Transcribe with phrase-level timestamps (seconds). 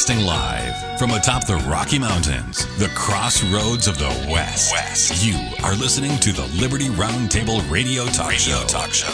[0.00, 4.72] Broadcasting live from atop the Rocky Mountains, the crossroads of the West.
[4.72, 5.22] West.
[5.22, 8.66] You are listening to the Liberty Roundtable Radio Talk Radio Show.
[8.66, 9.12] Talk Show.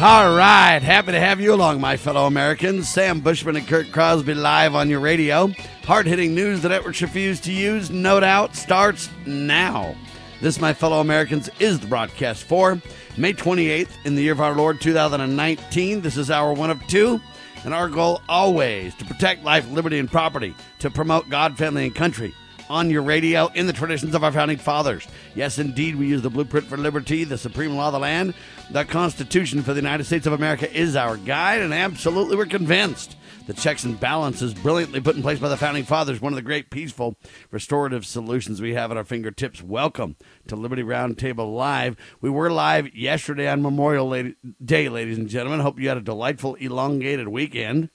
[0.00, 2.88] All right, happy to have you along, my fellow Americans.
[2.88, 5.48] Sam Bushman and Kurt Crosby live on your radio.
[5.82, 9.96] Hard hitting news the networks refuse to use, no doubt, starts now.
[10.40, 12.80] This, my fellow Americans, is the broadcast for
[13.16, 16.02] May 28th in the year of our Lord 2019.
[16.02, 17.20] This is hour one of two.
[17.64, 21.94] And our goal always to protect life, liberty, and property, to promote God, family, and
[21.94, 22.34] country
[22.70, 25.06] on your radio in the traditions of our founding fathers.
[25.34, 28.32] Yes, indeed, we use the blueprint for liberty, the supreme law of the land.
[28.70, 33.16] The Constitution for the United States of America is our guide, and absolutely we're convinced
[33.46, 36.42] the checks and balances brilliantly put in place by the founding fathers, one of the
[36.42, 37.16] great peaceful
[37.50, 39.62] restorative solutions we have at our fingertips.
[39.62, 40.16] Welcome
[40.48, 41.96] to Liberty Roundtable Live.
[42.20, 44.32] We were live yesterday on Memorial
[44.64, 45.60] Day, ladies and gentlemen.
[45.60, 47.90] Hope you had a delightful, elongated weekend.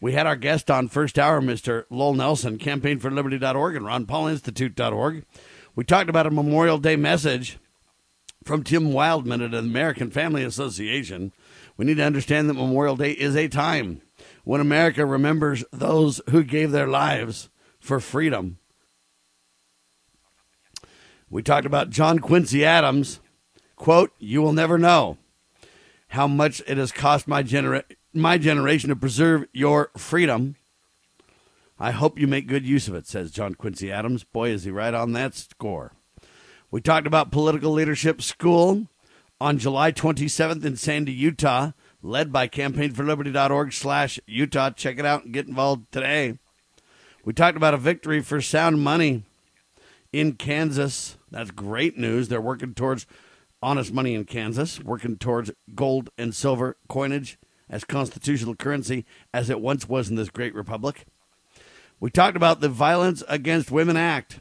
[0.00, 1.84] We had our guest on first hour, Mr.
[1.90, 5.24] Lowell Nelson, campaignforliberty.org and ronpaulinstitute.org.
[5.76, 7.58] We talked about a Memorial Day message
[8.44, 11.32] from Tim Wildmon at the American Family Association.
[11.76, 14.02] We need to understand that Memorial Day is a time
[14.44, 17.48] when America remembers those who gave their lives
[17.80, 18.58] for freedom.
[21.28, 23.20] We talked about John Quincy Adams.
[23.76, 25.18] Quote, You will never know
[26.08, 30.54] how much it has cost my, genera- my generation to preserve your freedom.
[31.78, 34.22] I hope you make good use of it, says John Quincy Adams.
[34.22, 35.92] Boy, is he right on that score.
[36.70, 38.86] We talked about political leadership school
[39.40, 41.72] on July 27th in Sandy, Utah
[42.04, 44.70] led by campaignforliberty.org slash Utah.
[44.70, 46.38] Check it out and get involved today.
[47.24, 49.22] We talked about a victory for sound money
[50.12, 51.16] in Kansas.
[51.30, 52.28] That's great news.
[52.28, 53.06] They're working towards
[53.62, 57.38] honest money in Kansas, working towards gold and silver coinage
[57.70, 61.06] as constitutional currency as it once was in this great republic.
[61.98, 64.40] We talked about the Violence Against Women Act.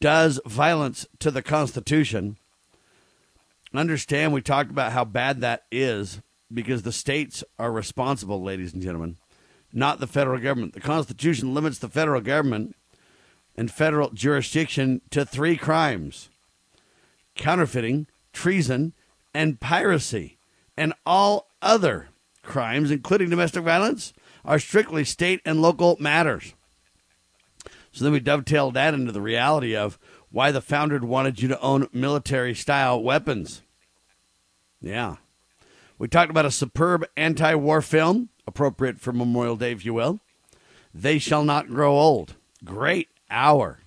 [0.00, 2.36] Does violence to the Constitution.
[3.74, 6.20] Understand, we talked about how bad that is
[6.52, 9.16] because the states are responsible, ladies and gentlemen,
[9.72, 10.74] not the federal government.
[10.74, 12.76] The Constitution limits the federal government
[13.56, 16.28] and federal jurisdiction to three crimes
[17.34, 18.94] counterfeiting, treason,
[19.34, 20.38] and piracy.
[20.76, 22.08] And all other
[22.42, 24.14] crimes, including domestic violence,
[24.44, 26.54] are strictly state and local matters.
[27.92, 29.98] So then we dovetailed that into the reality of
[30.30, 33.62] why the founder wanted you to own military style weapons.
[34.80, 35.16] Yeah.
[35.98, 40.20] We talked about a superb anti war film, appropriate for Memorial Day, if you will.
[40.94, 42.36] They Shall Not Grow Old.
[42.64, 43.80] Great hour.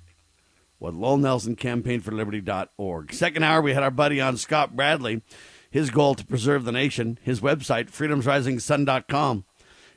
[0.80, 3.14] What Lowell Nelson campaign for liberty.org.
[3.14, 5.22] Second hour, we had our buddy on Scott Bradley.
[5.70, 7.20] His goal to preserve the nation.
[7.22, 9.46] His website, freedomsrisingsun.com.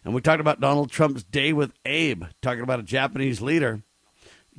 [0.05, 3.83] And we talked about Donald Trump's day with Abe, talking about a Japanese leader.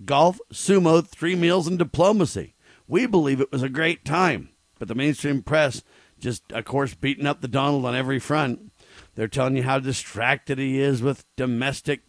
[0.05, 2.55] Golf, sumo, three meals, and diplomacy.
[2.87, 4.49] We believe it was a great time,
[4.79, 5.83] but the mainstream press
[6.23, 8.71] just, of course, beating up the Donald on every front.
[9.15, 12.01] They're telling you how distracted he is with domestic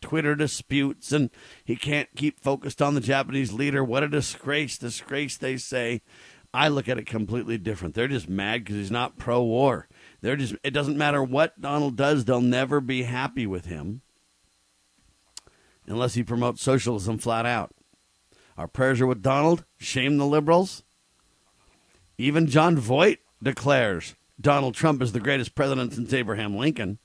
[0.00, 1.30] Twitter disputes and
[1.64, 3.82] he can't keep focused on the Japanese leader.
[3.82, 6.00] What a disgrace, disgrace, they say.
[6.54, 7.94] I look at it completely different.
[7.94, 9.88] They're just mad because he's not pro war.
[10.20, 14.02] They're just, it doesn't matter what Donald does, they'll never be happy with him
[15.86, 17.72] unless he promotes socialism flat out.
[18.56, 19.64] Our prayers are with Donald.
[19.78, 20.82] Shame the liberals.
[22.16, 26.98] Even Jon Voight declares Donald Trump is the greatest president since Abraham Lincoln.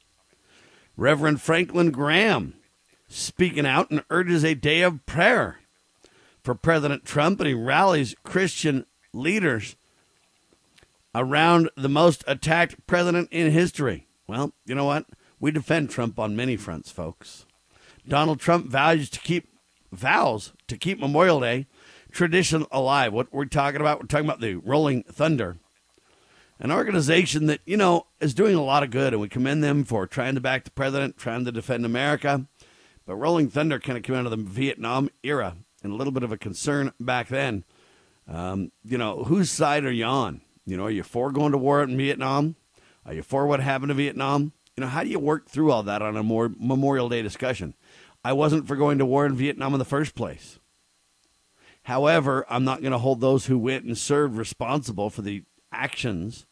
[0.98, 2.56] Reverend Franklin Graham
[3.08, 5.60] speaking out and urges a day of prayer
[6.44, 9.76] for President Trump, and he rallies Christian leaders
[11.14, 14.06] around the most attacked president in history.
[14.28, 15.06] Well, you know what?
[15.40, 17.46] We defend Trump on many fronts, folks.
[18.08, 19.50] Donald Trump vows to keep
[19.92, 21.68] vows to keep Memorial Day
[22.12, 23.14] tradition alive.
[23.14, 25.58] What we're talking about, we're talking about the Rolling Thunder
[26.60, 29.84] an organization that, you know, is doing a lot of good, and we commend them
[29.84, 32.46] for trying to back the president, trying to defend America.
[33.06, 36.24] But Rolling Thunder kind of came out of the Vietnam era and a little bit
[36.24, 37.64] of a concern back then.
[38.28, 40.42] Um, you know, whose side are you on?
[40.66, 42.56] You know, are you for going to war in Vietnam?
[43.06, 44.54] Are you for what happened to Vietnam?
[44.76, 47.76] You know, how do you work through all that on a more Memorial Day discussion?
[48.24, 50.58] I wasn't for going to war in Vietnam in the first place.
[51.84, 55.44] However, I'm not going to hold those who went and served responsible for the
[55.76, 56.46] actions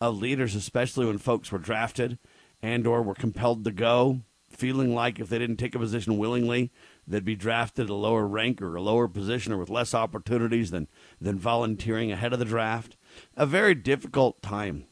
[0.00, 2.18] of leaders, especially when folks were drafted
[2.62, 6.70] and or were compelled to go, feeling like if they didn't take a position willingly,
[7.06, 10.88] they'd be drafted a lower rank or a lower position or with less opportunities than,
[11.20, 12.96] than volunteering ahead of the draft.
[13.36, 14.86] A very difficult time.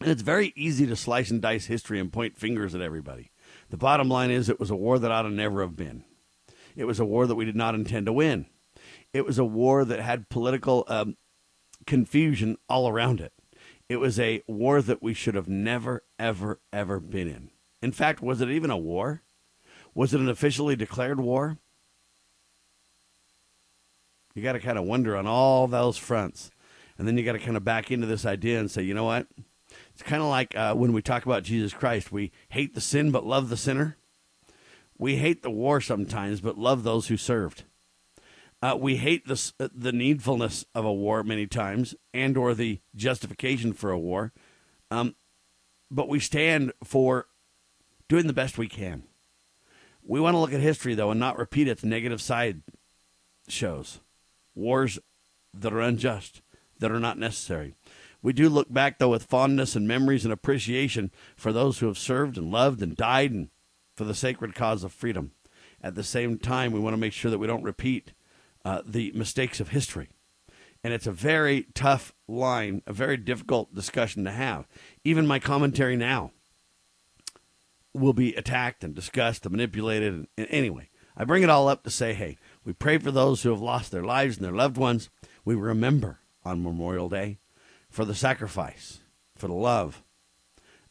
[0.00, 3.30] And it's very easy to slice and dice history and point fingers at everybody.
[3.70, 6.04] The bottom line is it was a war that ought to never have been.
[6.76, 8.46] It was a war that we did not intend to win.
[9.12, 11.16] It was a war that had political um,
[11.86, 13.32] confusion all around it.
[13.88, 17.50] It was a war that we should have never, ever, ever been in.
[17.80, 19.22] In fact, was it even a war?
[19.94, 21.58] Was it an officially declared war?
[24.34, 26.50] You got to kind of wonder on all those fronts.
[26.98, 29.04] And then you got to kind of back into this idea and say, you know
[29.04, 29.26] what?
[29.92, 32.12] It's kind of like uh, when we talk about Jesus Christ.
[32.12, 33.96] We hate the sin but love the sinner.
[34.98, 37.64] We hate the war sometimes but love those who served.
[38.60, 42.80] Uh, we hate the uh, the needfulness of a war many times, and or the
[42.96, 44.32] justification for a war,
[44.90, 45.14] um,
[45.90, 47.26] but we stand for
[48.08, 49.04] doing the best we can.
[50.02, 52.62] We want to look at history though and not repeat its negative side
[53.46, 54.00] shows,
[54.54, 54.98] wars
[55.54, 56.42] that are unjust,
[56.78, 57.74] that are not necessary.
[58.22, 61.98] We do look back though with fondness and memories and appreciation for those who have
[61.98, 63.50] served and loved and died and
[63.94, 65.32] for the sacred cause of freedom.
[65.80, 68.12] At the same time, we want to make sure that we don't repeat
[68.64, 70.08] uh, the mistakes of history.
[70.84, 74.68] And it's a very tough line, a very difficult discussion to have.
[75.04, 76.32] Even my commentary now
[77.92, 80.14] will be attacked and discussed and manipulated.
[80.14, 83.42] And, and anyway, I bring it all up to say, hey, we pray for those
[83.42, 85.10] who have lost their lives and their loved ones.
[85.44, 87.38] We remember on Memorial Day
[87.90, 89.00] for the sacrifice,
[89.34, 90.04] for the love.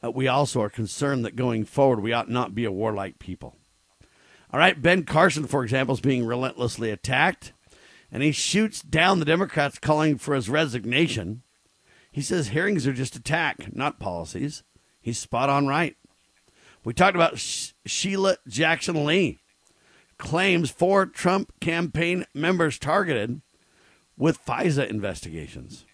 [0.04, 3.56] Uh, we also are concerned that going forward, we ought not be a warlike people.
[4.52, 7.54] All right, Ben Carson, for example, is being relentlessly attacked
[8.12, 11.44] and he shoots down the Democrats calling for his resignation.
[12.12, 14.64] He says hearings are just attack, not policies.
[15.02, 15.96] He's spot on right.
[16.84, 19.40] We talked about Sh- Sheila Jackson Lee
[20.18, 23.42] claims four Trump campaign members targeted
[24.18, 25.86] with FISA investigations.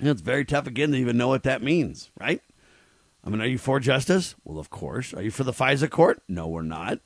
[0.00, 2.40] And it's very tough again to even know what that means, right?
[3.22, 4.34] I mean, are you for justice?
[4.44, 5.14] Well, of course.
[5.14, 6.22] Are you for the FISA court?
[6.28, 6.98] No, we're not.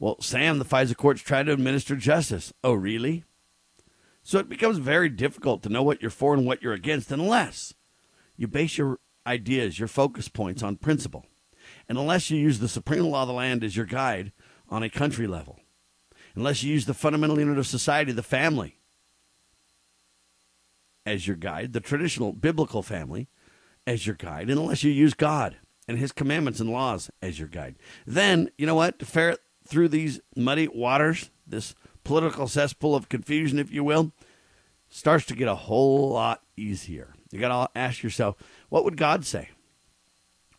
[0.00, 2.54] Well, Sam, the FISA court's trying to administer justice.
[2.64, 3.22] Oh, really?
[4.22, 7.74] So it becomes very difficult to know what you're for and what you're against unless
[8.34, 11.26] you base your ideas, your focus points on principle.
[11.86, 14.32] And unless you use the supreme law of the land as your guide
[14.70, 15.60] on a country level.
[16.34, 18.78] Unless you use the fundamental unit of society, the family,
[21.04, 23.28] as your guide, the traditional biblical family
[23.86, 27.48] as your guide, and unless you use God and his commandments and laws as your
[27.48, 27.76] guide.
[28.06, 28.98] Then, you know what?
[29.00, 29.40] To ferret
[29.70, 31.74] through these muddy waters, this
[32.04, 34.12] political cesspool of confusion, if you will,
[34.88, 37.14] starts to get a whole lot easier.
[37.30, 38.36] You got to ask yourself,
[38.68, 39.50] what would God say?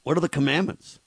[0.03, 0.99] What are the commandments?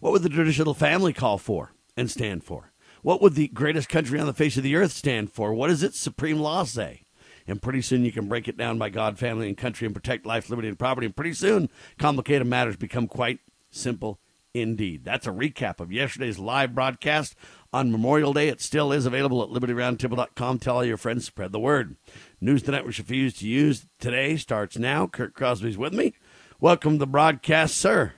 [0.00, 2.72] What would the traditional family call for and stand for?
[3.02, 5.52] What would the greatest country on the face of the earth stand for?
[5.52, 7.02] What does its supreme law say?
[7.46, 10.26] And pretty soon you can break it down by God, family, and country and protect
[10.26, 11.06] life, liberty, and property.
[11.06, 13.40] And pretty soon complicated matters become quite
[13.70, 14.20] simple
[14.60, 15.04] indeed.
[15.04, 17.34] That's a recap of yesterday's live broadcast
[17.72, 18.48] on Memorial Day.
[18.48, 20.58] It still is available at libertyroundtable.com.
[20.58, 21.96] Tell all your friends, spread the word.
[22.40, 25.06] News the network refused to use today starts now.
[25.06, 26.14] Kurt Crosby's with me.
[26.60, 28.14] Welcome to the broadcast, sir.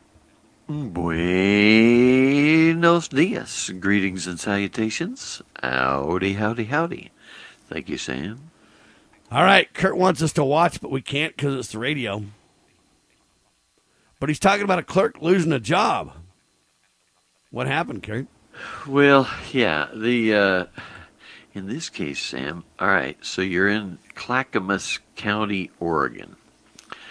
[0.69, 1.89] Buenos
[3.09, 3.71] dias.
[3.81, 5.43] Greetings and salutations.
[5.63, 7.11] Howdy, howdy, howdy.
[7.69, 8.51] Thank you, Sam.
[9.33, 9.73] All right.
[9.75, 12.25] Kurt wants us to watch, but we can't because it's the radio.
[14.21, 16.13] But he's talking about a clerk losing a job.
[17.51, 18.27] What happened, Kurt?
[18.87, 20.65] Well, yeah, the uh,
[21.53, 22.65] in this case, Sam.
[22.79, 26.37] All right, so you're in Clackamas County, Oregon.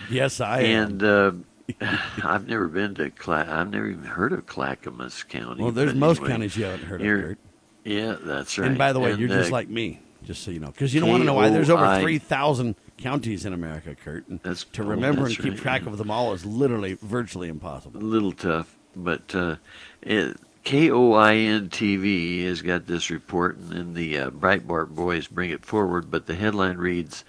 [0.09, 1.45] Yes, I and, am.
[1.79, 5.61] And uh, I've never been to Cla- I've never even heard of Clackamas County.
[5.61, 7.07] Well, there's most anyway, counties you haven't heard of.
[7.07, 7.37] Kurt.
[7.83, 8.69] Yeah, that's right.
[8.69, 10.93] And by the way, and, you're uh, just like me, just so you know, because
[10.93, 14.27] you don't want to know why there's over three thousand counties in America, Kurt.
[14.29, 17.99] And that's, to remember and keep right, track of them all is literally virtually impossible.
[17.99, 19.55] A little tough, but uh,
[20.01, 25.65] it, KOIN TV has got this report, and then the uh, Breitbart boys bring it
[25.65, 26.11] forward.
[26.11, 27.23] But the headline reads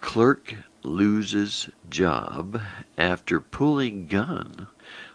[0.00, 2.60] Clerk loses job
[2.96, 4.66] after pulling gun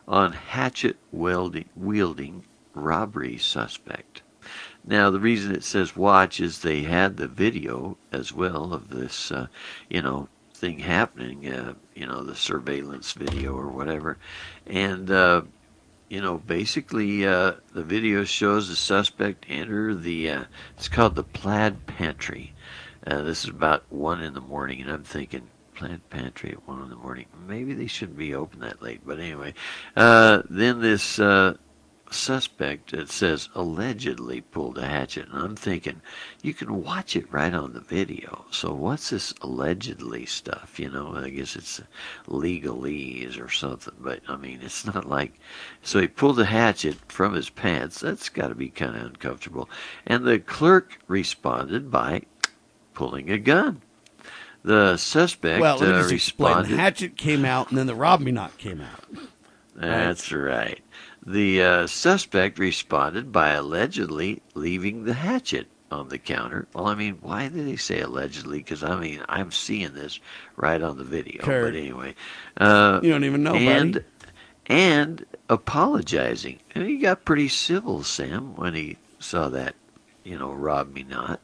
[0.07, 4.21] on hatchet wielding robbery suspect.
[4.83, 9.31] Now, the reason it says watch is they had the video as well of this,
[9.31, 9.47] uh,
[9.89, 14.17] you know, thing happening, uh, you know, the surveillance video or whatever.
[14.65, 15.43] And, uh,
[16.11, 20.43] you know, basically, uh, the video shows the suspect enter the, uh,
[20.75, 22.53] it's called the Plaid Pantry.
[23.07, 26.81] Uh, this is about 1 in the morning, and I'm thinking, Plaid Pantry at 1
[26.81, 27.27] in the morning.
[27.47, 29.53] Maybe they shouldn't be open that late, but anyway.
[29.95, 31.55] Uh, then this uh,
[32.13, 35.29] suspect, that says allegedly pulled a hatchet.
[35.29, 36.01] And I'm thinking,
[36.41, 38.45] you can watch it right on the video.
[38.51, 40.79] So what's this allegedly stuff?
[40.79, 41.81] You know, I guess it's
[42.27, 43.95] legalese or something.
[43.99, 45.33] But I mean, it's not like.
[45.81, 47.99] So he pulled a hatchet from his pants.
[47.99, 49.69] That's got to be kind of uncomfortable.
[50.05, 52.23] And the clerk responded by
[52.93, 53.81] pulling a gun.
[54.63, 56.57] The suspect Well, let me uh, just explain.
[56.57, 56.79] responded.
[56.79, 59.05] Hatchet came out, and then the rob me not came out.
[59.75, 60.79] That's right.
[61.25, 66.67] The uh, suspect responded by allegedly leaving the hatchet on the counter.
[66.73, 68.59] Well, I mean, why did they say allegedly?
[68.59, 70.19] Because I mean, I'm seeing this
[70.55, 71.43] right on the video.
[71.43, 71.73] Kurt.
[71.73, 72.15] But anyway,
[72.57, 74.05] uh, You don't even know, and buddy.
[74.67, 76.59] and apologizing.
[76.73, 79.75] And he got pretty civil, Sam, when he saw that.
[80.23, 81.39] You know, rob me not.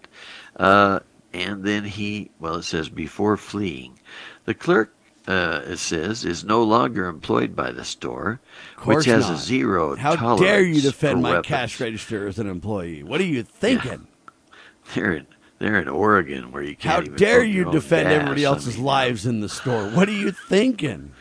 [0.55, 0.99] Uh,
[1.33, 3.99] and then he, well, it says before fleeing,
[4.45, 4.93] the clerk.
[5.27, 8.39] Uh, it says is no longer employed by the store,
[8.85, 9.33] which has not.
[9.33, 11.47] a zero How tolerance dare you defend my weapons.
[11.47, 13.03] cash register as an employee?
[13.03, 14.07] What are you thinking?
[14.95, 15.27] They're in
[15.59, 18.13] they're in Oregon where you can't How dare you defend gas.
[18.15, 19.89] everybody I else's mean, lives in the store?
[19.89, 21.11] What are you thinking?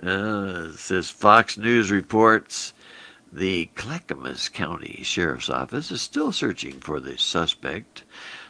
[0.00, 2.72] Uh, it says Fox News reports
[3.32, 8.04] the Clackamas County Sheriff's Office is still searching for the suspect.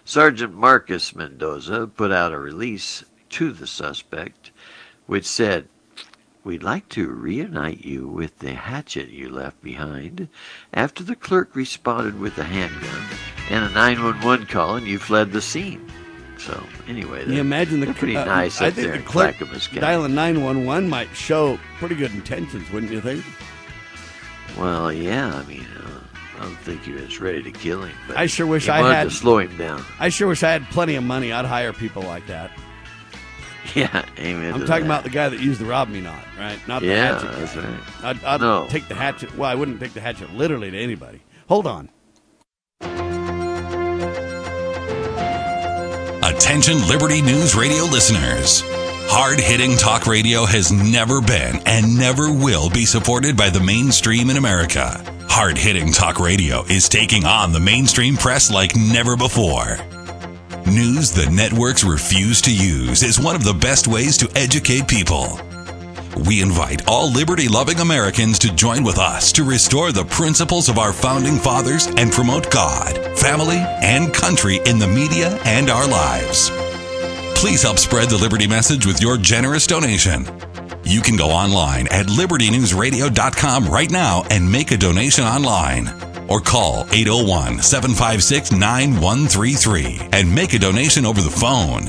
[0.04, 4.50] Sergeant Marcus Mendoza put out a release to the suspect,
[5.06, 5.68] which said,
[6.44, 10.28] We'd like to reunite you with the hatchet you left behind.
[10.74, 13.04] After the clerk responded with a handgun
[13.48, 15.88] and a 911 call, and you fled the scene.
[16.38, 19.36] So, anyway, you imagine the pretty uh, nice I up think there the clerk
[19.74, 23.24] dialing nine one one might show pretty good intentions, wouldn't you think?
[24.58, 26.00] Well, yeah, I mean, uh,
[26.36, 27.96] I don't think he was ready to kill him.
[28.08, 29.84] But I sure wish I had- to slow him down.
[30.00, 31.32] I sure wish I had plenty of money.
[31.32, 32.50] I'd hire people like that.
[33.74, 34.54] Yeah, amen.
[34.54, 34.90] I'm to talking that.
[34.92, 36.58] about the guy that used the rob me not, right?
[36.66, 37.38] Not the Yeah, hatchet.
[37.38, 37.62] that's guy.
[37.62, 38.04] right.
[38.04, 38.66] I'd, I'd No.
[38.68, 39.36] take the hatchet.
[39.36, 41.22] Well, I wouldn't take the hatchet literally to anybody.
[41.48, 41.88] Hold on.
[46.24, 48.62] Attention Liberty News Radio listeners.
[49.06, 54.30] Hard hitting talk radio has never been and never will be supported by the mainstream
[54.30, 55.02] in America.
[55.28, 59.76] Hard hitting talk radio is taking on the mainstream press like never before.
[60.66, 65.40] News the networks refuse to use is one of the best ways to educate people.
[66.26, 70.78] We invite all liberty loving Americans to join with us to restore the principles of
[70.78, 76.50] our founding fathers and promote God, family, and country in the media and our lives.
[77.34, 80.26] Please help spread the Liberty message with your generous donation.
[80.84, 86.11] You can go online at libertynewsradio.com right now and make a donation online.
[86.32, 91.84] Or call 801 756 9133 and make a donation over the phone.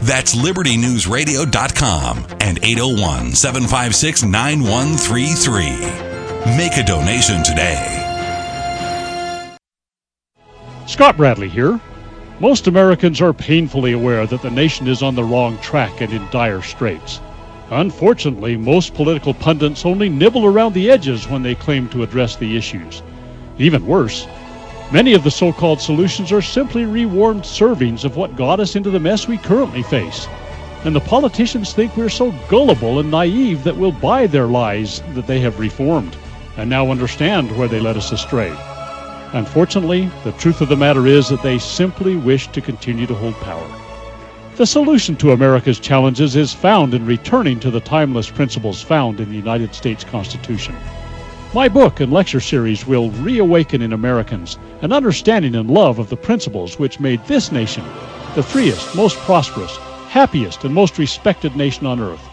[0.00, 6.56] That's libertynewsradio.com and 801 756 9133.
[6.56, 7.98] Make a donation today.
[10.86, 11.78] Scott Bradley here.
[12.40, 16.26] Most Americans are painfully aware that the nation is on the wrong track and in
[16.30, 17.20] dire straits.
[17.70, 22.56] Unfortunately, most political pundits only nibble around the edges when they claim to address the
[22.56, 23.02] issues.
[23.58, 24.26] Even worse,
[24.90, 28.90] many of the so called solutions are simply rewarmed servings of what got us into
[28.90, 30.26] the mess we currently face.
[30.84, 35.26] And the politicians think we're so gullible and naive that we'll buy their lies that
[35.26, 36.16] they have reformed
[36.56, 38.52] and now understand where they led us astray.
[39.32, 43.34] Unfortunately, the truth of the matter is that they simply wish to continue to hold
[43.36, 43.66] power.
[44.56, 49.30] The solution to America's challenges is found in returning to the timeless principles found in
[49.30, 50.76] the United States Constitution.
[51.54, 56.16] My book and lecture series will reawaken in Americans an understanding and love of the
[56.16, 57.84] principles which made this nation
[58.34, 59.76] the freest, most prosperous,
[60.08, 62.26] happiest, and most respected nation on earth.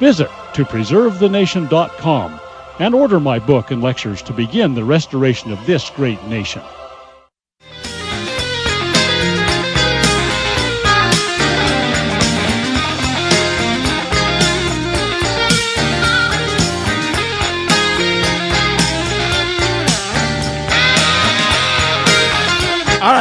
[0.00, 2.40] Visit to preservethenation.com
[2.80, 6.62] and order my book and lectures to begin the restoration of this great nation.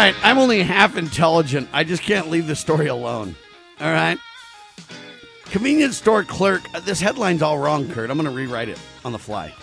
[0.04, 1.70] Right, I'm only half intelligent.
[1.74, 3.36] I just can't leave the story alone.
[3.80, 4.18] All right.
[5.46, 6.62] Convenience store clerk.
[6.74, 8.10] uh, This headline's all wrong, Kurt.
[8.10, 9.54] I'm going to rewrite it on the fly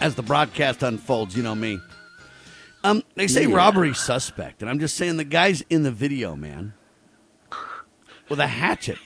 [0.00, 1.36] as the broadcast unfolds.
[1.36, 1.80] You know me.
[2.82, 3.56] Um, they say Yeah.
[3.56, 6.74] robbery suspect, and I'm just saying the guy's in the video, man,
[8.28, 8.98] with a hatchet,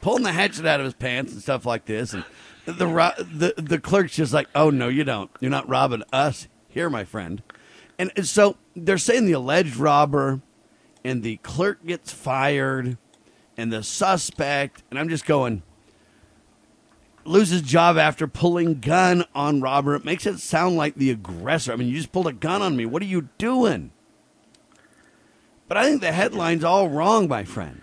[0.00, 2.24] pulling the hatchet out of his pants and stuff like this, and
[2.66, 5.30] the ro- the the clerk's just like, "Oh no, you don't.
[5.38, 7.42] You're not robbing us here, my friend."
[8.02, 10.40] And and so they're saying the alleged robber
[11.04, 12.98] and the clerk gets fired
[13.56, 15.62] and the suspect, and I'm just going,
[17.24, 19.94] loses job after pulling gun on robber.
[19.94, 21.72] It makes it sound like the aggressor.
[21.72, 22.86] I mean, you just pulled a gun on me.
[22.86, 23.92] What are you doing?
[25.68, 27.82] But I think the headline's all wrong, my friend.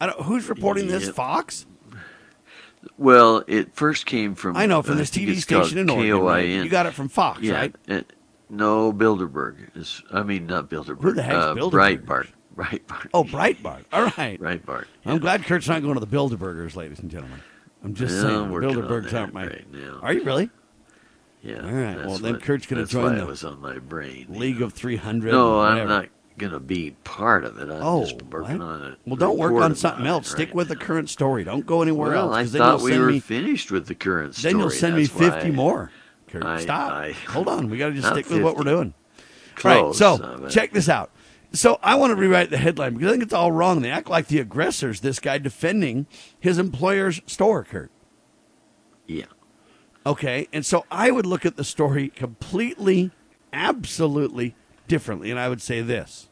[0.00, 1.06] I don't, who's reporting this?
[1.06, 1.14] Yep.
[1.16, 1.66] Fox?
[2.96, 6.20] Well, it first came from I know from uh, I this TV station in Oregon.
[6.20, 6.48] right?
[6.48, 7.74] You got it from Fox, yeah, right?
[7.88, 8.12] it-
[8.50, 10.02] no, Bilderberg is.
[10.12, 11.02] I mean, not Bilderberg.
[11.02, 12.04] Who the heck's uh, Bilderberg?
[12.04, 12.28] Breitbart.
[12.56, 13.08] Breitbart.
[13.14, 13.84] Oh, Breitbart.
[13.92, 14.38] All right.
[14.40, 14.84] Breitbart.
[15.06, 17.40] I'm glad Kurt's not going to the Bilderbergers, ladies and gentlemen.
[17.82, 19.46] I'm just Yeah, saying, I'm Bilderbergs aren't my.
[19.46, 19.98] right now.
[20.02, 20.50] Are you really?
[21.42, 21.64] Yeah.
[21.64, 24.26] All right, well, then what- Kurt's gonna join why the was on my brain.
[24.28, 24.66] League know.
[24.66, 25.32] of 300.
[25.32, 27.70] No, I'm not going to be part of it.
[27.70, 28.64] I'm Oh, just working what?
[28.66, 28.98] on it.
[29.06, 30.26] Well, don't work on something else.
[30.28, 31.44] it Stick right with the current story.
[31.44, 32.54] Don't go anywhere Well, else.
[32.54, 34.52] I thought we were me, finished with the current story.
[34.54, 35.90] Then you'll send me That's why 50 I- more.
[36.30, 36.92] Kurt, I- stop.
[36.92, 37.70] I- Hold on.
[37.70, 38.94] We got to just stick with what we're doing.
[39.56, 40.18] Close, right.
[40.18, 41.10] So uh, but- check this out.
[41.52, 43.82] So I want to rewrite the headline because I think it's all wrong.
[43.82, 45.00] They act like the aggressors.
[45.00, 46.06] This guy defending
[46.38, 47.90] his employer's store, Kurt.
[49.06, 49.24] Yeah.
[50.06, 53.10] Okay, and so I would look at the story completely,
[53.52, 54.54] absolutely
[54.86, 56.28] differently, and I would say this: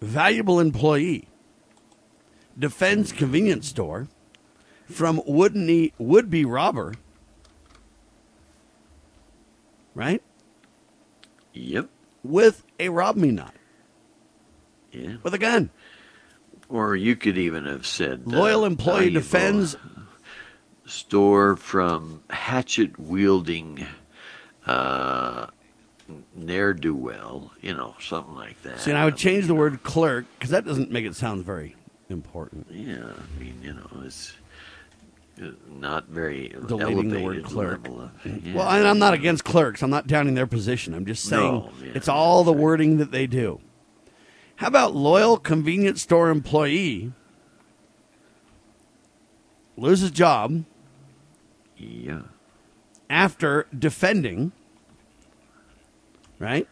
[0.00, 1.28] valuable employee
[2.58, 4.08] defends convenience store
[4.84, 6.94] from would-be robber.
[9.94, 10.22] Right
[11.52, 11.88] Yep.
[12.22, 13.54] with a rob me not
[14.92, 15.16] Yeah.
[15.22, 15.70] with a gun.
[16.68, 19.76] Or you could even have said uh, Loyal employee valuable defends.
[20.86, 23.86] store from hatchet wielding
[24.66, 25.46] uh,
[26.34, 27.52] ne'er do well.
[27.60, 28.80] You know, something like that.
[28.80, 31.74] See, and I would change the word clerk because that doesn't make it sound very
[32.08, 32.66] important.
[32.70, 34.34] Yeah, I mean, you know, it's uh,
[35.68, 37.86] not very Deleting the word clerk.
[37.88, 38.48] of- mm-hmm.
[38.48, 38.54] yeah.
[38.54, 39.82] Well, and I'm not against clerks.
[39.82, 40.94] I'm not downing their position.
[40.94, 42.60] I'm just saying No, yeah, it's all the right.
[42.62, 43.60] wording that they do.
[44.56, 47.12] How about loyal convenience store employee
[49.76, 50.64] loses job
[51.76, 52.22] yeah,
[53.08, 54.52] after defending,
[56.38, 56.68] right?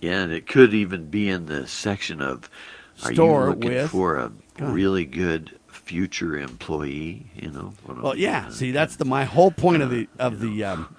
[0.00, 2.48] yeah, and it could even be in the section of
[3.02, 4.72] are Store you looking with- for a Go on.
[4.72, 5.58] really good
[5.90, 7.26] future employee?
[7.34, 7.72] You know.
[7.84, 8.48] Well, yeah.
[8.50, 10.96] See, that's the my whole point of the of the um,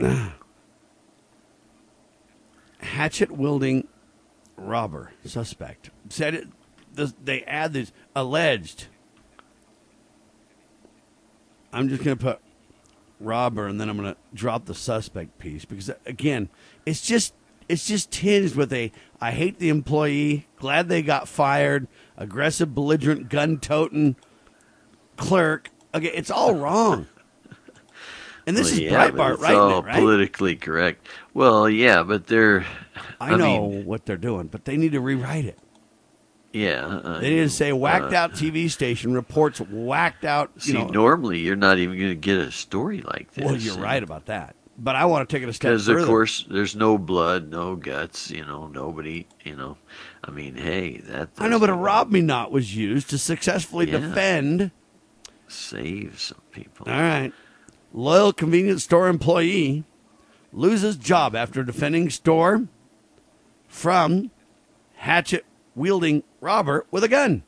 [2.80, 3.86] hatchet wielding
[4.56, 6.48] robber suspect said it.
[6.92, 8.86] this- They add this alleged.
[11.72, 12.40] I'm just gonna put
[13.20, 16.48] robber, and then I'm gonna drop the suspect piece because again,
[16.84, 17.34] it's just
[17.72, 23.28] it's just tinged with a I hate the employee, glad they got fired, aggressive, belligerent,
[23.28, 24.16] gun toting
[25.16, 25.70] clerk.
[25.94, 27.06] Okay, it's all wrong.
[28.46, 29.94] And this Well, is yeah, Breitbart it's writing all it, right?
[30.00, 31.06] politically correct.
[31.32, 32.66] Well, yeah, but they're.
[33.20, 35.58] I know mean, what they're doing, but they need to rewrite it.
[36.52, 36.84] yeah.
[36.86, 40.50] uh, They need to say whacked uh, out TV station reports whacked out.
[40.56, 43.44] You See, know, normally you're not even going to get a story like this.
[43.44, 44.56] well, you're right about that.
[44.84, 47.76] But I want to take it a step Because of course, there's no blood, no
[47.76, 48.32] guts.
[48.32, 49.26] You know, nobody.
[49.44, 49.76] You know,
[50.24, 51.28] I mean, hey, that.
[51.38, 53.98] I know, but a rob me not was used to successfully Yeah.
[54.00, 54.72] defend.
[55.46, 56.86] save some people.
[56.90, 57.32] All right,
[57.92, 59.84] loyal convenience store employee
[60.52, 62.66] loses job after defending store
[63.68, 64.30] from
[64.96, 67.42] hatchet wielding robber with a gun.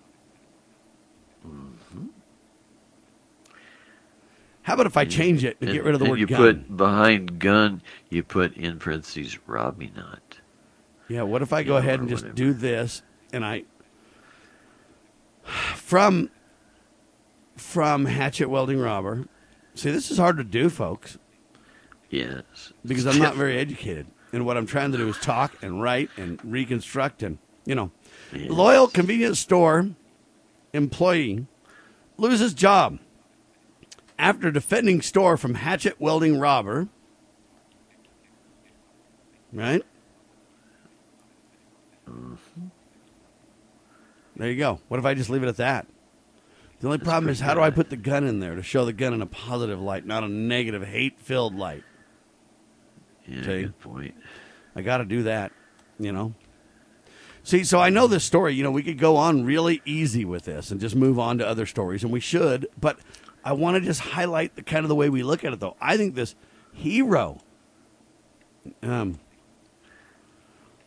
[4.64, 6.40] How about if I change it and, And- get rid of the word you gun?
[6.40, 10.38] put behind gun, you put in parentheses, rob me not.
[11.08, 12.36] Yeah, what if I go Yeah, ahead and just whatever.
[12.36, 13.64] do this and I
[15.76, 16.30] from
[17.56, 19.26] from hatchet welding robber.
[19.74, 21.18] See, this is hard to do, folks,
[22.10, 22.72] Yes.
[22.84, 24.06] because I'm not very educated.
[24.32, 27.90] And what I'm trying to do is talk and write and reconstruct and, you know,
[28.32, 28.50] Yes.
[28.50, 29.90] loyal convenience store
[30.72, 31.46] employee
[32.16, 32.98] loses job
[34.24, 36.88] after defending store from hatchet welding robber.
[39.52, 39.82] Right?
[42.08, 42.66] Mm-hmm.
[44.36, 44.80] There you go.
[44.88, 45.86] What if I just leave it at that?
[46.80, 48.86] The only That's problem is how do I put the gun in there to show
[48.86, 51.84] the gun in a positive light, not a negative, hate filled light?
[53.28, 53.62] Yeah, See?
[53.62, 54.14] good point.
[54.74, 55.52] I got to do that,
[55.98, 56.34] you know.
[57.42, 58.54] See, so I know this story.
[58.54, 61.46] You know, we could go on really easy with this and just move on to
[61.46, 62.66] other stories, and we should.
[62.80, 62.98] But
[63.44, 65.76] I want to just highlight the kind of the way we look at it, though.
[65.80, 66.34] I think this
[66.72, 67.38] hero,
[68.82, 69.20] um,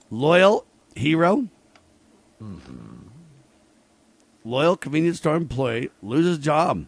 [0.10, 0.66] loyal
[0.96, 1.48] hero,
[4.44, 6.88] loyal convenience store employee loses job.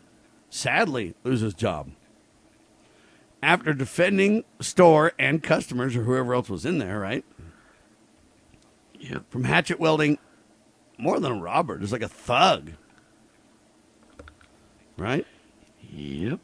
[0.50, 1.92] Sadly, loses job
[3.42, 7.24] after defending store and customers or whoever else was in there, right?
[9.00, 9.30] Yep.
[9.30, 10.18] From hatchet welding,
[10.98, 12.72] more than a robber, just like a thug.
[14.98, 15.26] right?
[15.94, 16.40] Yep.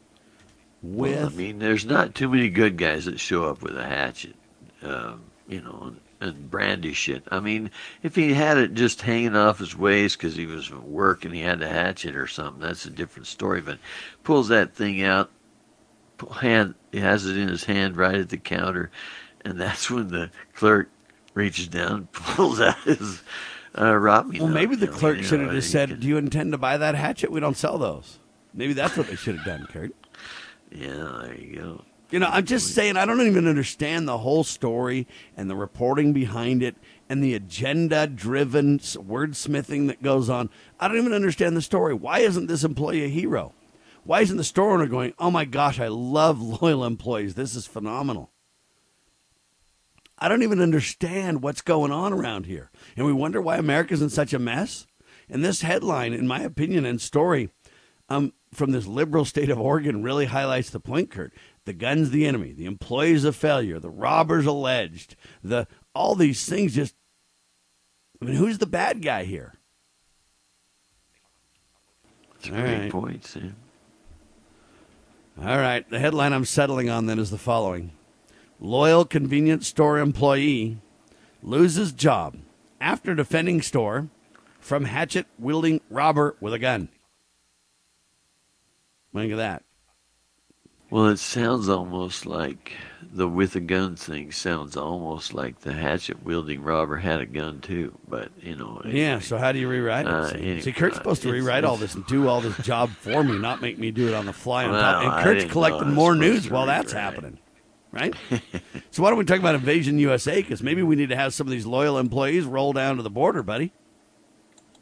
[0.82, 3.84] With Well, I mean, there's not too many good guys that show up with a
[3.84, 4.36] hatchet,
[4.82, 7.24] um, you know, and, and brandish it.
[7.30, 7.70] I mean,
[8.02, 11.34] if he had it just hanging off his waist because he was at work and
[11.34, 13.60] he had a hatchet or something, that's a different story.
[13.60, 13.78] But
[14.22, 15.30] pulls that thing out,
[16.40, 18.90] hand, he has it in his hand right at the counter,
[19.44, 20.88] and that's when the clerk
[21.34, 23.22] reaches down and pulls out his
[23.74, 26.06] uh, well, nut, maybe the you know, clerk you should have just said, can- "Do
[26.06, 27.30] you intend to buy that hatchet?
[27.30, 28.18] We don't sell those."
[28.56, 29.92] Maybe that's what they should have done, Kurt.
[30.72, 31.84] Yeah, there you go.
[32.10, 36.12] You know, I'm just saying, I don't even understand the whole story and the reporting
[36.12, 36.74] behind it
[37.08, 40.50] and the agenda driven wordsmithing that goes on.
[40.80, 41.94] I don't even understand the story.
[41.94, 43.54] Why isn't this employee a hero?
[44.02, 47.34] Why isn't the store owner going, oh my gosh, I love loyal employees.
[47.34, 48.32] This is phenomenal.
[50.18, 52.70] I don't even understand what's going on around here.
[52.96, 54.86] And we wonder why America's in such a mess.
[55.28, 57.50] And this headline, in my opinion and story,
[58.08, 61.32] um, from this liberal state of Oregon really highlights the point, Kurt.
[61.64, 66.74] The gun's the enemy, the employee's a failure, the robbers alleged, the all these things
[66.74, 66.94] just
[68.20, 69.54] I mean, who's the bad guy here?
[72.34, 72.92] That's a great right.
[72.92, 73.56] point, Sam.
[75.38, 77.92] All right, the headline I'm settling on then is the following.
[78.58, 80.78] Loyal convenience store employee
[81.42, 82.36] loses job
[82.80, 84.08] after defending store
[84.60, 86.88] from hatchet wielding robber with a gun.
[89.16, 89.62] Think of that.
[90.90, 96.22] Well, it sounds almost like the with a gun thing sounds almost like the hatchet
[96.22, 97.98] wielding robber had a gun too.
[98.08, 100.12] But you know, Yeah, so how do you rewrite it?
[100.12, 103.24] Uh, See, anyway, Kurt's supposed to rewrite all this and do all this job for
[103.24, 104.64] me, not make me do it on the fly.
[104.64, 105.02] On Well, top.
[105.14, 107.38] And Kurt's collecting more news while that's happening,
[107.90, 108.14] right?
[108.90, 110.40] so why don't we talk about Invasion USA?
[110.40, 113.10] Because maybe we need to have some of these loyal employees roll down to the
[113.10, 113.72] border, buddy.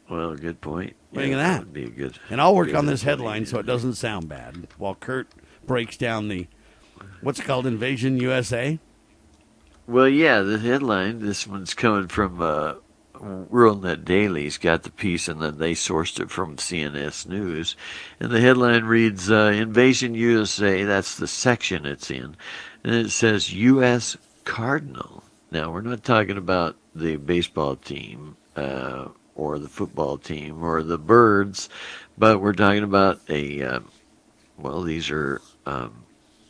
[0.09, 0.95] Well, good point.
[1.11, 1.59] You think of that?
[1.61, 2.19] would be a good.
[2.29, 5.27] And I'll work on this headline so it doesn't sound bad while Kurt
[5.65, 6.47] breaks down the
[7.21, 8.79] what's it called Invasion USA.
[9.87, 11.19] Well, yeah, the headline.
[11.19, 12.75] This one's coming from uh,
[13.19, 17.75] WorldNet Daily's got the piece, and then they sourced it from CNS News.
[18.19, 22.35] And the headline reads uh, Invasion USA, that's the section it's in.
[22.83, 24.17] And it says U.S.
[24.43, 25.23] Cardinal.
[25.51, 30.97] Now, we're not talking about the baseball team uh, or the football team or the
[30.97, 31.69] birds,
[32.17, 33.79] but we're talking about a, uh,
[34.57, 35.41] well, these are.
[35.65, 36.05] Um,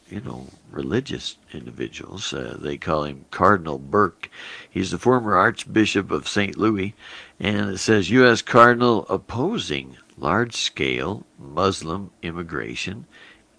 [0.10, 2.32] you know, religious individuals.
[2.32, 4.30] Uh, they call him Cardinal Burke.
[4.70, 6.58] He's the former Archbishop of St.
[6.58, 6.94] Louis,
[7.40, 8.42] and it says U.S.
[8.42, 13.06] Cardinal opposing large scale Muslim immigration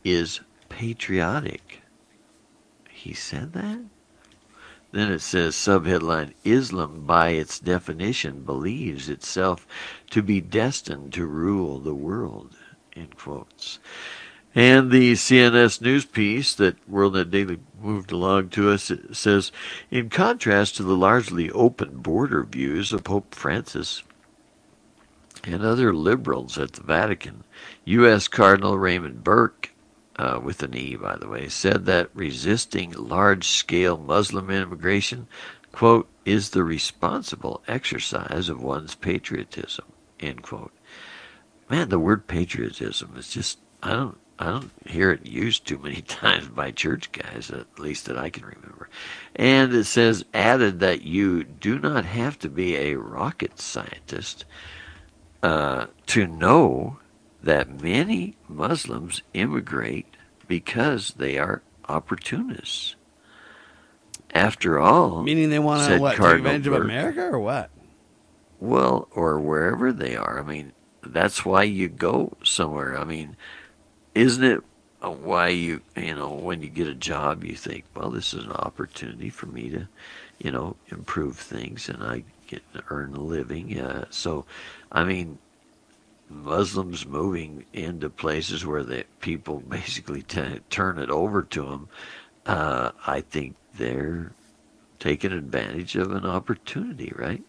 [0.04, 1.82] is patriotic.
[2.90, 3.80] He said that?
[4.92, 9.66] Then it says subheadline Islam, by its definition, believes itself
[10.10, 12.56] to be destined to rule the world.
[12.94, 13.78] End quotes.
[14.54, 19.52] And the CNS news piece that WorldNet Daily moved along to us says,
[19.90, 24.02] in contrast to the largely open border views of Pope Francis
[25.44, 27.44] and other liberals at the Vatican,
[27.84, 28.28] U.S.
[28.28, 29.72] Cardinal Raymond Burke,
[30.18, 35.26] uh, with an E, by the way, said that resisting large-scale Muslim immigration,
[35.72, 39.84] quote, is the responsible exercise of one's patriotism,
[40.18, 40.72] end quote.
[41.68, 46.00] Man, the word patriotism is just, I don't, I don't hear it used too many
[46.02, 48.88] times by church guys, at least that I can remember.
[49.34, 54.44] And it says, added that you do not have to be a rocket scientist
[55.42, 56.98] uh, to know
[57.46, 60.06] that many Muslims immigrate
[60.48, 62.96] because they are opportunists.
[64.34, 67.70] After all, Meaning they want to what take advantage of America or what?
[68.58, 70.40] Well, or wherever they are.
[70.40, 70.72] I mean,
[71.04, 72.98] that's why you go somewhere.
[72.98, 73.36] I mean,
[74.14, 74.62] isn't it
[75.00, 78.52] why you, you know, when you get a job, you think, well, this is an
[78.52, 79.88] opportunity for me to,
[80.38, 83.78] you know, improve things and I get to earn a living.
[83.78, 84.46] Uh, so,
[84.90, 85.38] I mean,
[86.28, 91.88] Muslims moving into places where the people basically t- turn it over to them,
[92.46, 94.32] uh, I think they're
[94.98, 97.42] taking advantage of an opportunity, right?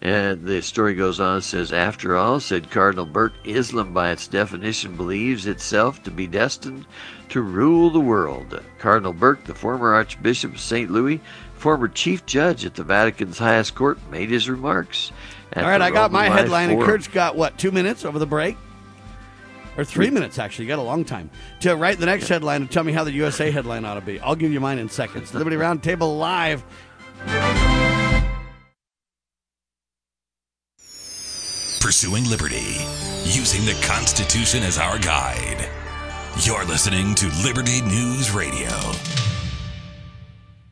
[0.00, 4.96] And the story goes on, says, After all, said Cardinal Burke, Islam by its definition
[4.96, 6.86] believes itself to be destined
[7.30, 8.62] to rule the world.
[8.78, 10.90] Cardinal Burke, the former Archbishop of St.
[10.90, 11.20] Louis,
[11.54, 15.12] former Chief Judge at the Vatican's highest court, made his remarks.
[15.52, 16.90] At All right, I got my Life headline, and Forum.
[16.90, 18.56] Kurt's got what two minutes over the break,
[19.76, 20.66] or three minutes actually.
[20.66, 21.30] You got a long time
[21.60, 24.20] to write the next headline and tell me how the USA headline ought to be.
[24.20, 25.34] I'll give you mine in seconds.
[25.34, 26.64] Liberty Roundtable live.
[31.86, 32.76] pursuing liberty,
[33.24, 35.68] using the Constitution as our guide.
[36.42, 38.68] You're listening to Liberty News Radio.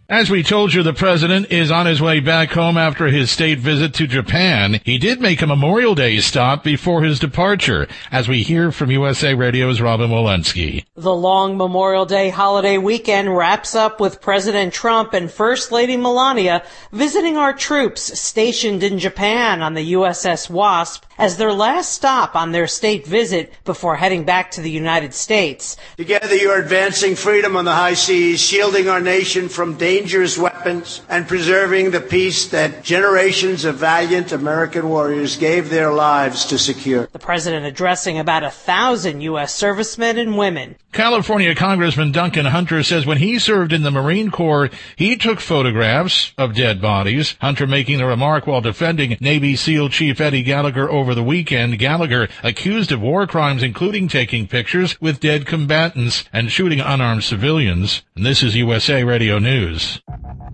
[0.08, 3.58] As we told you, the president is on his way back home after his state
[3.58, 4.78] visit to Japan.
[4.84, 9.32] He did make a Memorial Day stop before his departure, as we hear from USA
[9.32, 10.84] Radio's Robin Walensky.
[10.94, 16.62] The long Memorial Day holiday weekend wraps up with President Trump and First Lady Melania
[16.92, 22.52] visiting our troops stationed in Japan on the USS Wasp as their last stop on
[22.52, 25.76] their state visit before heading back to the United States.
[25.96, 31.28] Together you're advancing freedom on the high seas, shielding our nation from dangerous weapons, and
[31.28, 37.09] preserving the peace that generations of valiant American warriors gave their lives to secure.
[37.12, 39.54] The president addressing about a thousand U.S.
[39.54, 40.74] servicemen and women.
[40.94, 46.33] California Congressman Duncan Hunter says when he served in the Marine Corps, he took photographs
[46.38, 47.35] of dead bodies.
[47.40, 52.28] Hunter making the remark while defending Navy SEAL Chief Eddie Gallagher over the weekend, Gallagher
[52.44, 58.02] accused of war crimes, including taking pictures with dead combatants and shooting unarmed civilians.
[58.14, 60.00] And this is USA Radio News.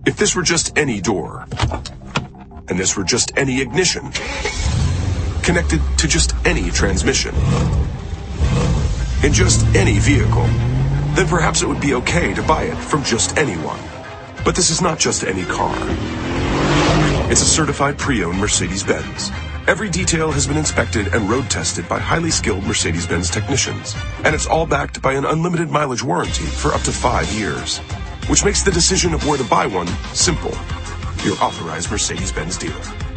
[0.07, 1.45] If this were just any door,
[2.67, 4.11] and this were just any ignition,
[5.43, 7.35] connected to just any transmission,
[9.23, 10.47] in just any vehicle,
[11.13, 13.79] then perhaps it would be okay to buy it from just anyone.
[14.43, 15.75] But this is not just any car.
[17.29, 19.31] It's a certified pre-owned Mercedes-Benz.
[19.67, 24.47] Every detail has been inspected and road tested by highly skilled Mercedes-Benz technicians, and it's
[24.47, 27.77] all backed by an unlimited mileage warranty for up to five years,
[28.27, 30.51] which makes the decision of where to buy one simple.
[31.23, 33.10] Your authorized Mercedes-Benz dealer.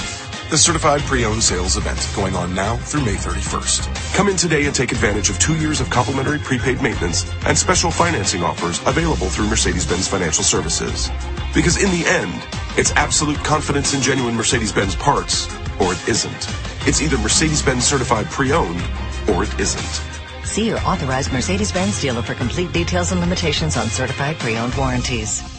[0.51, 4.15] The certified pre-owned sales event going on now through May 31st.
[4.15, 7.91] Come in today and take advantage of two years of complimentary prepaid maintenance and special
[7.91, 11.11] financing offers available through Mercedes-Benz Financial Services.
[11.55, 12.47] Because in the end,
[12.79, 15.49] it's absolute confidence in genuine Mercedes-Benz parts
[15.81, 16.49] or it isn't.
[16.87, 18.83] It's either Mercedes-Benz certified pre-owned
[19.31, 20.03] or it isn't.
[20.45, 25.54] See your authorized Mercedes-Benz dealer for complete details and limitations on certified pre-owned warranties.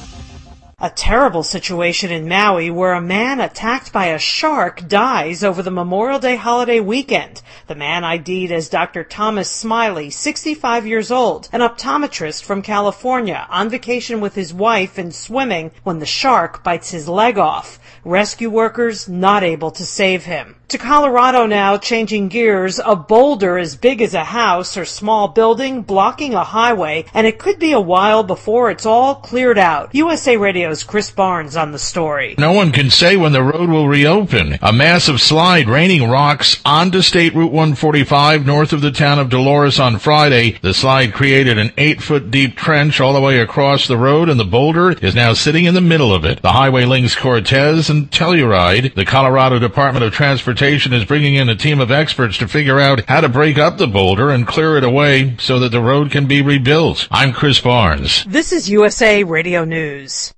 [0.77, 5.71] A terrible situation in Maui where a man attacked by a shark dies over the
[5.71, 7.41] Memorial Day holiday weekend.
[7.67, 9.05] The man ID'd as Dr.
[9.05, 15.15] Thomas Smiley, 65 years old, an optometrist from California, on vacation with his wife and
[15.15, 17.79] swimming when the shark bites his leg off.
[18.03, 20.57] Rescue workers not able to save him.
[20.69, 25.83] To Colorado now, changing gears, a boulder as big as a house or small building
[25.83, 29.93] blocking a highway, and it could be a while before it's all cleared out.
[29.93, 32.33] USA Radio's Chris Barnes on the story.
[32.39, 34.57] No one can say when the road will reopen.
[34.59, 39.79] A massive slide raining rocks onto State Route 145 north of the town of Dolores
[39.79, 40.57] on Friday.
[40.63, 44.39] The slide created an eight foot deep trench all the way across the road, and
[44.39, 46.41] the boulder is now sitting in the middle of it.
[46.41, 48.95] The highway links Cortez and Telluride.
[48.95, 52.79] The Colorado Department of Transportation Transportation is bringing in a team of experts to figure
[52.79, 56.11] out how to break up the boulder and clear it away so that the road
[56.11, 57.09] can be rebuilt.
[57.11, 58.23] I'm Chris Barnes.
[58.23, 60.33] This is USA Radio News.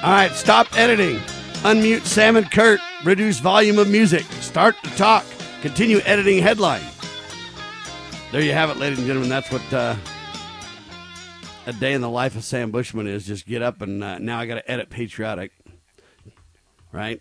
[0.00, 1.20] All right, stop editing.
[1.62, 2.80] Unmute Sam and Kurt.
[3.04, 4.22] Reduce volume of music.
[4.40, 5.26] Start to talk.
[5.60, 6.80] Continue editing headline.
[8.32, 9.28] There you have it, ladies and gentlemen.
[9.28, 9.94] That's what uh,
[11.66, 13.26] a day in the life of Sam Bushman is.
[13.26, 15.52] Just get up and uh, now I got to edit patriotic,
[16.92, 17.20] right?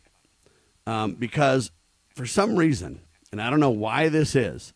[0.88, 1.72] Um, because
[2.16, 3.02] for some reason,
[3.34, 4.74] and I don't know why this is,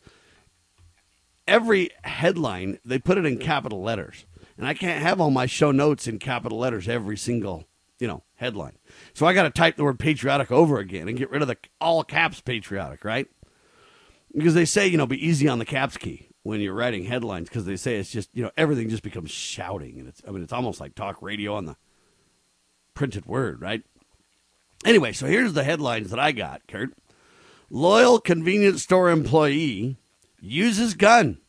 [1.48, 4.26] every headline they put it in capital letters,
[4.58, 7.64] and I can't have all my show notes in capital letters every single
[7.98, 8.74] you know headline.
[9.14, 11.58] So I got to type the word patriotic over again and get rid of the
[11.80, 13.28] all caps patriotic, right?
[14.36, 17.48] Because they say, you know, be easy on the caps key when you're writing headlines
[17.48, 20.00] because they say it's just, you know, everything just becomes shouting.
[20.00, 21.76] And it's, I mean, it's almost like talk radio on the
[22.96, 23.84] printed word, right?
[24.84, 26.94] Anyway, so here's the headlines that I got, Kurt.
[27.70, 29.98] Loyal convenience store employee
[30.42, 31.40] uses gun,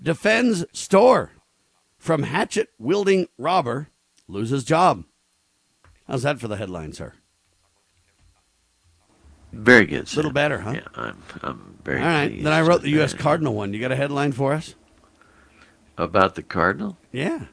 [0.00, 1.32] defends store
[1.96, 3.88] from hatchet wielding robber,
[4.28, 5.04] loses job.
[6.08, 7.12] How's that for the headline, sir?
[9.52, 10.12] Very good.
[10.12, 10.72] A little better, huh?
[10.74, 12.00] Yeah, I'm, I'm very.
[12.00, 12.42] All right.
[12.42, 13.12] Then I wrote the U.S.
[13.12, 13.72] Very- Cardinal one.
[13.72, 14.74] You got a headline for us?
[15.96, 16.96] about the Cardinal.
[17.10, 17.46] Yeah.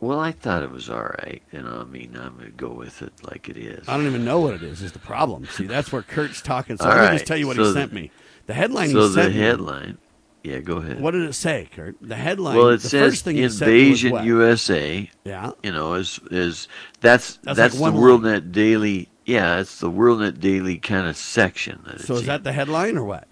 [0.00, 1.42] Well, I thought it was all right.
[1.52, 3.86] You know, I mean, I'm gonna go with it like it is.
[3.88, 4.80] I don't even know what it is.
[4.80, 5.44] Is the problem?
[5.46, 6.78] See, that's where Kurt's talking.
[6.78, 7.12] So All let me right.
[7.12, 8.10] just tell you what So he the- sent me.
[8.46, 9.96] The headline so he the sent me.
[10.42, 11.00] Yeah, go ahead.
[11.00, 11.96] What did it say, Kurt?
[12.00, 12.56] The headline.
[12.56, 14.24] well, it the says first thing he sent me invasion?
[14.24, 15.10] USA.
[15.24, 15.52] Yeah.
[15.62, 16.68] You know, is is
[17.00, 21.82] that's That's that's, like the WorldNet Daily Yeah, it's the WorldNet Daily kind of section.
[21.86, 23.28] That So is that the headline or what?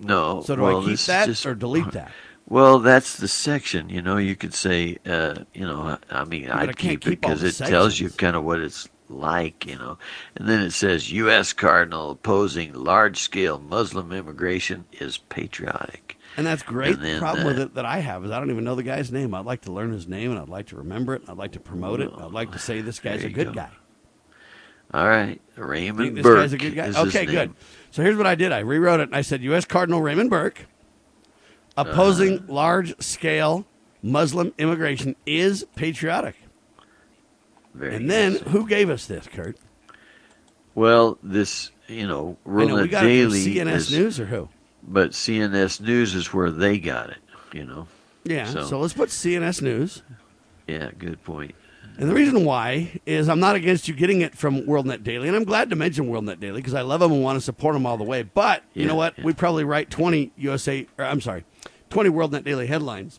[0.00, 0.42] no?
[0.42, 2.12] So do well, I keep that just- or delete that?
[2.50, 3.90] Well, that's the section.
[3.90, 7.20] You know, you could say, uh, you know, I mean, I I'd keep, keep it
[7.20, 9.98] because it tells you kind of what it's like, you know.
[10.34, 11.52] And then it says U.S.
[11.52, 16.17] Cardinal opposing large-scale Muslim immigration is patriotic.
[16.38, 16.94] And that's great.
[16.96, 18.82] And the problem uh, with it that I have is I don't even know the
[18.84, 19.34] guy's name.
[19.34, 21.22] I'd like to learn his name and I'd like to remember it.
[21.28, 22.10] I'd like to promote it.
[22.16, 23.52] I'd like to say this guy's a good go.
[23.54, 23.70] guy.
[24.94, 26.88] All right, Raymond this Burke guy's a good guy?
[26.96, 27.52] Okay, good.
[27.90, 28.52] So here's what I did.
[28.52, 29.64] I rewrote it and I said U.S.
[29.66, 30.64] Cardinal Raymond Burke
[31.76, 32.52] opposing Uh-huh.
[32.52, 33.66] large scale
[34.02, 36.36] Muslim immigration is patriotic.
[37.74, 39.58] Very And then who gave us this, Kurt?
[40.74, 44.26] well, this, you know, I know we got it from Daily CNS is, News or
[44.26, 44.48] who?
[44.92, 47.18] But CNS News is where they got it.
[47.52, 47.86] You know.
[48.24, 48.46] Yeah.
[48.46, 50.02] So- so let's put CNS News.
[50.66, 51.54] Yeah, good point.
[51.98, 55.36] And the reason why is I'm not against you getting it from WorldNet Daily, and
[55.36, 57.86] I'm glad to mention WorldNet Daily because I love them and want to support them
[57.86, 58.22] all the way.
[58.22, 59.18] But you know what?
[59.18, 59.24] yeah.
[59.24, 61.44] We probably write 20 USA, or I'm sorry,
[61.90, 63.18] 20 WorldNet Daily headlines,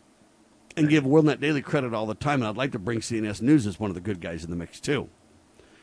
[0.78, 2.40] and give WorldNet Daily credit all the time.
[2.40, 4.56] And I'd like to bring CNS News as one of the good guys in the
[4.56, 5.10] mix too.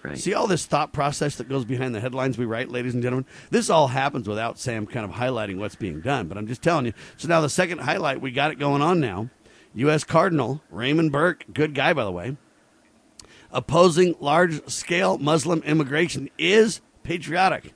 [0.03, 0.17] Right.
[0.17, 3.25] See all this thought process that goes behind the headlines we write, ladies and gentlemen?
[3.49, 6.27] This all happens without Sam kind of highlighting what's being done.
[6.27, 6.93] But I'm just telling you.
[7.17, 9.29] So now the second highlight, we got it going on now.
[9.73, 10.03] U.S.
[10.03, 12.37] Cardinal Raymond Burke, good guy, by the way,
[13.51, 17.73] opposing large scale Muslim immigration is patriotic.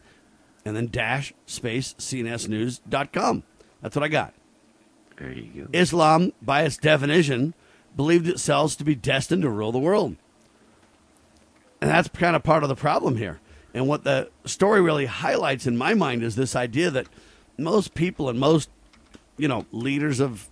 [0.63, 3.43] And then dash space cnsnews.com.
[3.81, 4.33] That's what I got.
[5.17, 5.67] there you go.
[5.73, 7.55] Islam, by its definition,
[7.95, 10.17] believed itself to be destined to rule the world.
[11.81, 13.39] And that's kind of part of the problem here.
[13.73, 17.07] And what the story really highlights in my mind is this idea that
[17.57, 18.69] most people and most,
[19.37, 20.49] you know, leaders of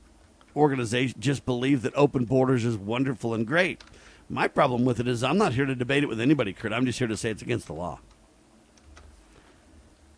[0.56, 3.84] organizations just believe that open borders is wonderful and great.
[4.30, 6.74] My problem with it is I'm not here to debate it with anybody, Kurt.
[6.74, 8.00] I'm just here to say it's against the law.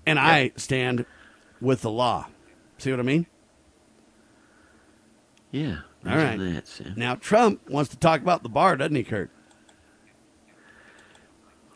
[0.05, 1.05] And I stand
[1.59, 2.27] with the law.
[2.77, 3.27] See what I mean?
[5.51, 5.79] Yeah.
[6.05, 6.37] All right.
[6.37, 9.29] That, Now Trump wants to talk about the bar, doesn't he, Kurt?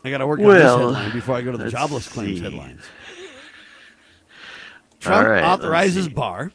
[0.05, 2.83] I got to work on this headline before I go to the jobless claims headlines.
[4.99, 6.51] Trump right, authorizes bar,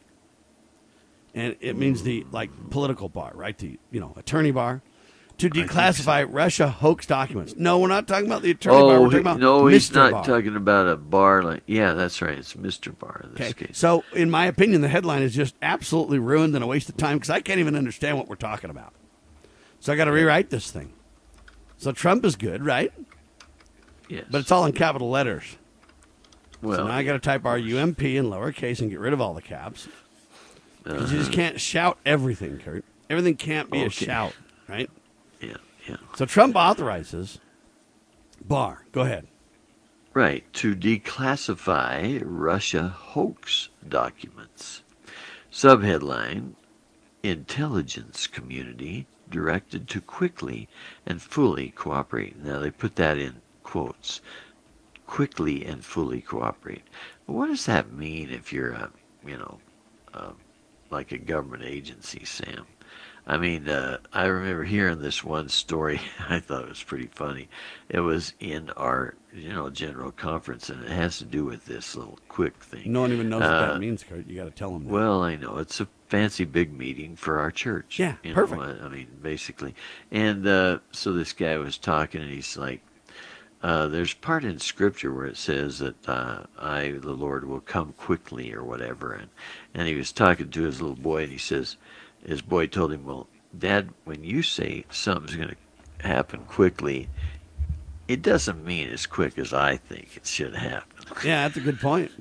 [1.34, 3.58] and it means the like political bar, right?
[3.58, 4.82] The you know attorney bar
[5.38, 7.54] to declassify Russia hoax documents.
[7.56, 8.98] No, we're not talking about the attorney bar.
[8.98, 10.24] Oh, We're talking he- about no, he's not Barr.
[10.24, 11.62] talking about a bar like.
[11.66, 12.38] Yeah, that's right.
[12.38, 12.96] It's Mr.
[12.96, 13.66] Barr in this Okay.
[13.66, 13.78] case.
[13.78, 17.16] So, in my opinion, the headline is just absolutely ruined and a waste of time
[17.18, 18.92] because I can't even understand what we're talking about.
[19.80, 20.92] So I got to rewrite this thing.
[21.78, 22.92] So Trump is good, right?
[24.11, 24.25] Yes.
[24.31, 25.57] But it's all in capital letters.
[26.61, 29.01] well, so now I got to type R U M P in lowercase and get
[29.01, 29.88] rid of all the caps.
[30.83, 31.35] Because you just uh.
[31.35, 32.85] can't shout everything, Kurt.
[33.09, 34.35] Everything can't be a shout,
[34.68, 34.90] right?
[35.40, 35.57] yeah,
[35.88, 35.96] yeah.
[36.16, 37.40] So Trump authorizes
[38.44, 38.85] Barr.
[38.92, 39.27] Go ahead.
[40.12, 44.83] Right, to declassify Russia hoax documents.
[45.53, 46.55] Subheadline
[47.23, 50.68] Intelligence Community directed to quickly
[51.07, 52.42] and fully cooperate.
[52.42, 54.20] Now they put that in quotes.
[55.06, 56.83] Quickly and fully cooperate.
[57.26, 58.90] But what does that mean if you're a,
[59.24, 59.59] you know,
[60.12, 60.33] uh,
[60.90, 62.66] like a government agency, Sam?
[63.26, 66.00] I mean, uh, I remember hearing this one story.
[66.28, 67.48] I thought it was pretty funny.
[67.88, 71.94] It was in our, you know, general conference, and it has to do with this
[71.94, 72.92] little quick thing.
[72.92, 74.26] No one even knows what Uh, that means, Kurt.
[74.26, 74.92] You got to tell them that.
[74.92, 78.00] Well, I know it's a fancy big meeting for our church.
[78.00, 78.61] Yeah, perfect.
[78.61, 79.76] Know, I mean, basically,
[80.11, 82.80] and uh, so this guy was talking, and he's like,
[83.62, 87.92] uh, "There's part in Scripture where it says that uh, I, the Lord, will come
[87.94, 89.29] quickly, or whatever." And
[89.75, 91.77] and he was talking to his little boy, and he says,
[92.25, 95.57] his boy told him, "Well, Dad, when you say something's going
[96.01, 97.09] to happen quickly."
[98.09, 101.07] It doesn't mean as quick as I think it should happen.
[101.25, 102.11] yeah, that's a good point.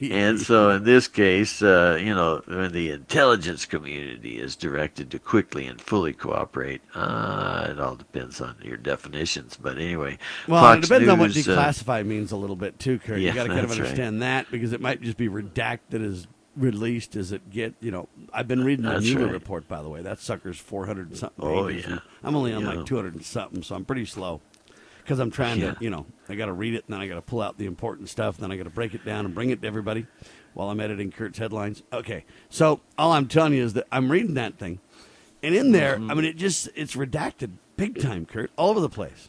[0.00, 5.18] And so in this case, uh, you know, when the intelligence community is directed to
[5.18, 9.58] quickly and fully cooperate, uh, it all depends on your definitions.
[9.60, 12.98] But anyway, Well, Fox it depends on what News, uh, means a little bit too,
[12.98, 13.18] Kurt.
[13.18, 13.86] you Yeah, got to kind of that's right.
[13.86, 17.74] understand that because it might just be redacted as released as it get.
[17.80, 19.32] You know, I've been reading the Mueller right.
[19.32, 20.02] report, by the way.
[20.02, 21.86] That sucker's four hundred and something Oh, pages.
[21.88, 21.98] yeah.
[22.22, 22.74] I'm only on Yeah.
[22.74, 24.40] like two hundred and something, so I'm pretty slow
[25.04, 25.74] because I'm trying Yeah.
[25.74, 27.58] to, you know, I got to read it and then I got to pull out
[27.58, 29.66] the important stuff, and then I got to break it down and bring it to
[29.68, 30.06] everybody
[30.54, 31.82] while I'm editing Kurt's headlines.
[31.92, 34.80] Okay, so all I'm telling you is that I'm reading that thing,
[35.42, 36.10] and in there, Mm-hmm.
[36.10, 39.28] I mean, it just it's redacted big time, Kurt, all over the place.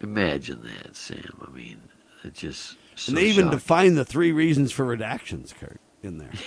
[0.00, 1.40] imagine that, Sam.
[1.46, 1.80] I mean,
[2.24, 3.58] it just so and they even shocking.
[3.58, 6.32] define the three reasons for redactions, Kurt, in there.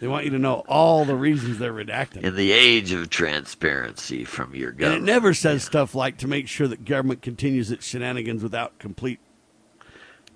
[0.00, 2.22] They want you to know all the reasons they're redacting.
[2.22, 6.48] In the age of transparency from your And it never says stuff like to make
[6.48, 9.20] sure that government continues its shenanigans without complete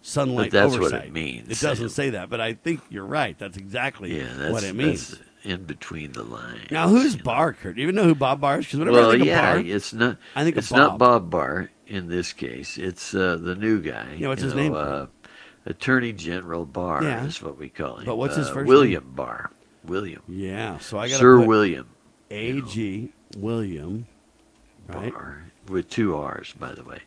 [0.03, 1.49] sunlight But that's what it means.
[1.51, 3.39] It doesn't say that, but I think you're right.
[3.39, 5.19] That's exactly yeah, that's, what it means.
[5.45, 6.71] in between the lines.
[6.71, 7.75] Now, who's Barr, Kurt?
[7.75, 8.67] Do you even know who Bob Barr is?
[8.67, 10.17] Because whenever well, I think yeah, of Barr, it's not.
[10.35, 10.99] I think it's not Bob.
[10.99, 12.79] Bob Barr in this case.
[12.79, 14.17] It's uh, the new guy.
[14.17, 14.75] Yeah, what's you his know, name?
[14.75, 15.07] Uh,
[15.67, 17.25] Attorney General Barr Yeah.
[17.27, 18.07] is what we call him.
[18.07, 19.51] But what's his Uh, first William Barr.
[19.85, 20.23] William.
[20.29, 20.79] yeah.
[20.79, 21.89] So I got Sir William
[22.31, 23.13] A.G.
[23.37, 24.07] William,
[24.89, 25.13] right?
[25.13, 27.01] Barr with two R's, by the way.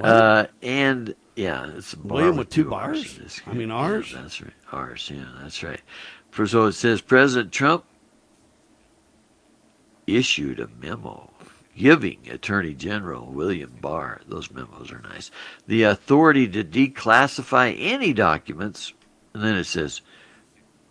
[0.00, 3.16] Uh, and yeah, it's a bar William with two R's bars?
[3.18, 3.70] in this I mean.
[3.70, 4.12] R's?
[4.12, 4.52] Yeah, that's right.
[4.72, 5.10] R's.
[5.10, 5.80] Yeah, that's right.
[6.30, 7.84] For so it says President Trump
[10.06, 11.30] issued a memo
[11.78, 15.30] giving Attorney General William Barr, those memos are nice,
[15.66, 18.92] the authority to declassify any documents.
[19.32, 20.02] And then it says,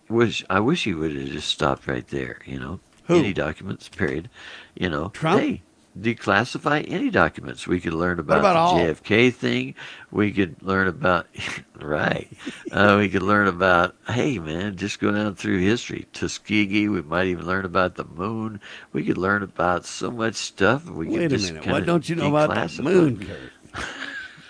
[0.09, 2.79] wish I wish he would have just stopped right there, you know.
[3.05, 3.17] Who?
[3.17, 4.29] Any documents, period.
[4.75, 5.09] You know.
[5.09, 5.41] Trump?
[5.41, 5.61] Hey,
[6.01, 7.67] declassify any documents.
[7.67, 8.79] We could learn about, about the all?
[8.79, 9.75] JFK thing.
[10.11, 11.27] We could learn about
[11.75, 12.29] right.
[12.71, 16.07] Uh, we could learn about hey man, just go down through history.
[16.13, 16.87] Tuskegee.
[16.87, 18.61] We might even learn about the moon.
[18.93, 20.85] We could learn about so much stuff.
[20.85, 21.67] We Wait could a minute.
[21.67, 23.51] What don't you know about the moon, Kurt?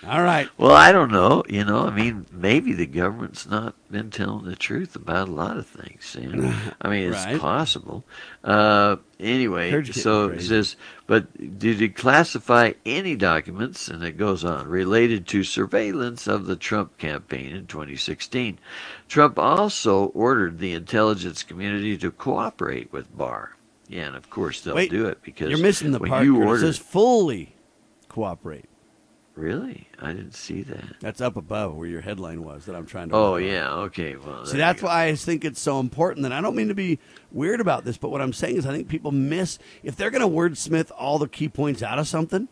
[0.07, 0.47] All right.
[0.57, 1.43] Well, I don't know.
[1.49, 5.57] You know, I mean, maybe the government's not been telling the truth about a lot
[5.57, 6.15] of things.
[6.19, 6.53] You know?
[6.81, 7.39] I mean, it's Right.
[7.39, 8.05] possible.
[8.43, 10.77] Uh, anyway, so it says,
[11.07, 16.55] but did you classify any documents, and it goes on, related to surveillance of the
[16.55, 18.59] Trump campaign in 2016?
[19.09, 23.55] Trump also ordered the intelligence community to cooperate with Barr.
[23.89, 26.23] Yeah, and of course they'll Wait, do it because You're missing the part.
[26.25, 26.43] you Kurt.
[26.43, 26.61] It ordered.
[26.61, 27.55] says fully
[28.09, 28.66] cooperate.
[29.37, 30.99] Really, I didn't see that.
[30.99, 33.15] That's up above where your headline was that I'm trying to.
[33.15, 33.47] Oh work on.
[33.47, 34.15] yeah, okay.
[34.15, 36.25] Well, See, that's why I think it's so important.
[36.25, 36.97] And I don't mean to be
[37.31, 40.23] weird about this, but what I'm saying is I think people miss if they're going
[40.23, 42.47] to wordsmith all the key points out of something.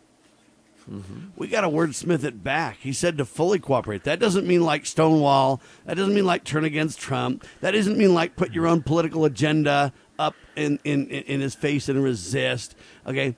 [0.88, 1.30] Mm-hmm.
[1.34, 2.76] We got to wordsmith it back.
[2.76, 4.04] He said to fully cooperate.
[4.04, 5.60] That doesn't mean like Stonewall.
[5.86, 7.44] That doesn't mean like turn against Trump.
[7.62, 11.88] That doesn't mean like put your own political agenda up in, in, in his face
[11.88, 12.76] and resist.
[13.04, 13.34] Okay.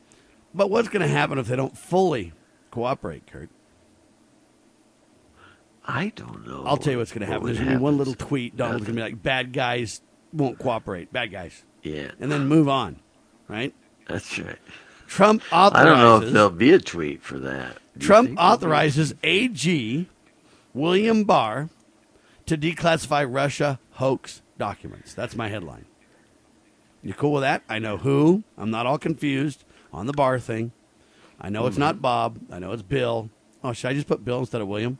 [0.54, 2.34] But what's going to happen if they don't fully
[2.70, 3.48] cooperate, Kurt?
[5.84, 6.64] I don't know.
[6.66, 7.46] I'll tell you what's going to happen.
[7.46, 8.56] There's going to be one little tweet.
[8.56, 10.02] Donald's going to be like, bad guys
[10.32, 11.12] won't cooperate.
[11.12, 11.64] Bad guys.
[11.82, 13.00] Yeah, And then move on.
[13.48, 13.72] Right?
[14.06, 14.58] that's right.
[15.06, 15.86] Trump authorizes.
[15.86, 17.78] I don't know if there'll be a tweet for that.
[17.96, 18.54] Do Trump think there'll be?
[18.56, 20.06] authorizes AG
[20.74, 21.70] William Barr
[22.44, 25.14] to declassify Russia hoax documents.
[25.14, 25.86] That's my headline.
[27.02, 27.62] You cool with that?
[27.68, 28.42] I know who.
[28.58, 30.72] I'm not all confused on the Barr thing.
[31.40, 31.80] I know it's Mm-hmm.
[31.80, 32.38] not Bob.
[32.50, 33.30] I know it's Bill.
[33.62, 34.98] Oh, should I just put Bill instead of William?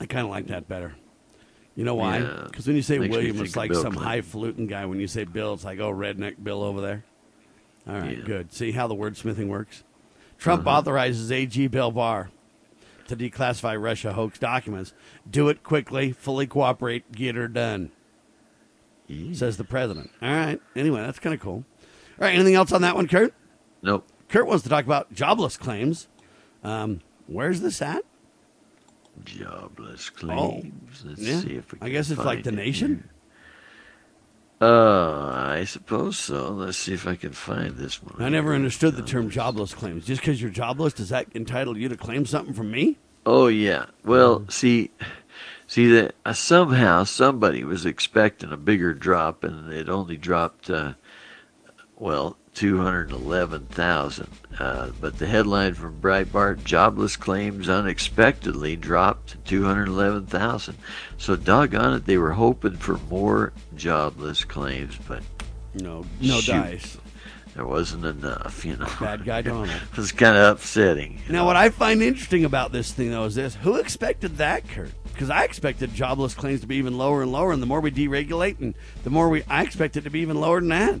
[0.00, 0.94] I kind of like that better.
[1.76, 2.18] You know why?
[2.18, 2.42] Yeah.
[2.46, 4.08] Because when you say Makes William, it's like Bill some Clinton.
[4.08, 4.86] highfalutin guy.
[4.86, 7.04] When you say Bill, it's like, oh, redneck Bill over there.
[7.86, 8.24] All right, Yeah.
[8.24, 8.52] good.
[8.52, 9.82] See how the wordsmithing works?
[10.38, 10.78] Trump Uh-huh.
[10.78, 12.30] authorizes AG Bill Barr
[13.08, 14.94] to declassify Russia hoax documents.
[15.28, 17.90] Do it quickly, fully cooperate, get her done,
[19.06, 19.34] Yeah.
[19.34, 20.10] says the president.
[20.22, 20.60] All right.
[20.76, 21.64] Anyway, that's kind of cool.
[22.20, 22.34] All right.
[22.34, 23.34] Anything else on that one, Kurt?
[23.82, 24.06] Nope.
[24.34, 26.08] Kurt wants to talk about jobless claims.
[26.64, 28.04] Um, where's this at?
[29.24, 31.04] Jobless claims.
[31.06, 31.40] Let's Oh, Yeah.
[31.40, 33.08] see if we I guess it's like the it nation.
[34.60, 34.68] here.
[34.68, 36.48] Uh, I suppose so.
[36.48, 38.20] Let's see if I can find this one.
[38.20, 40.04] I never understood the term jobless claims.
[40.04, 42.98] Just because you're jobless, does that entitle you to claim something from me?
[43.24, 43.86] Oh yeah.
[44.04, 44.90] Well, see,
[45.68, 50.94] see that uh, somehow somebody was expecting a bigger drop, and it only dropped, uh,
[51.96, 54.28] well, two hundred eleven thousand.
[54.58, 60.76] Uh, but the headline from Breitbart: Jobless claims unexpectedly dropped to two hundred eleven thousand.
[61.18, 65.22] So doggone it, they were hoping for more jobless claims, but
[65.74, 66.52] No, no Shoot.
[66.52, 66.98] dice.
[67.54, 68.64] there wasn't enough.
[68.64, 69.68] You know, Bad guy Donald.
[69.70, 71.20] it was kind of upsetting.
[71.28, 71.44] Now, know.
[71.46, 74.90] what I find interesting about this thing, though, is this: who expected that, Kurt?
[75.12, 77.90] Because I expected jobless claims to be even lower and lower, and the more we
[77.92, 78.74] deregulate, and
[79.04, 81.00] the more we, I expect it to be even lower than that.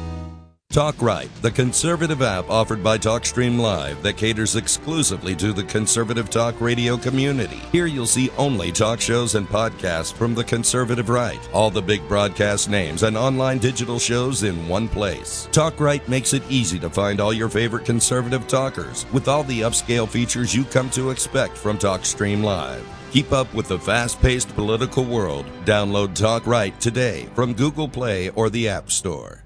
[0.71, 6.29] Talk Right, the conservative app offered by TalkStream Live that caters exclusively to the conservative
[6.29, 7.59] talk radio community.
[7.73, 12.07] Here you'll see only talk shows and podcasts from the conservative right, all the big
[12.07, 15.49] broadcast names and online digital shows in one place.
[15.51, 19.61] Talk Right makes it easy to find all your favorite conservative talkers with all the
[19.61, 22.87] upscale features you come to expect from TalkStream Live.
[23.11, 25.45] Keep up with the fast paced political world.
[25.65, 29.43] Download Talk Right today from Google Play or the App Store.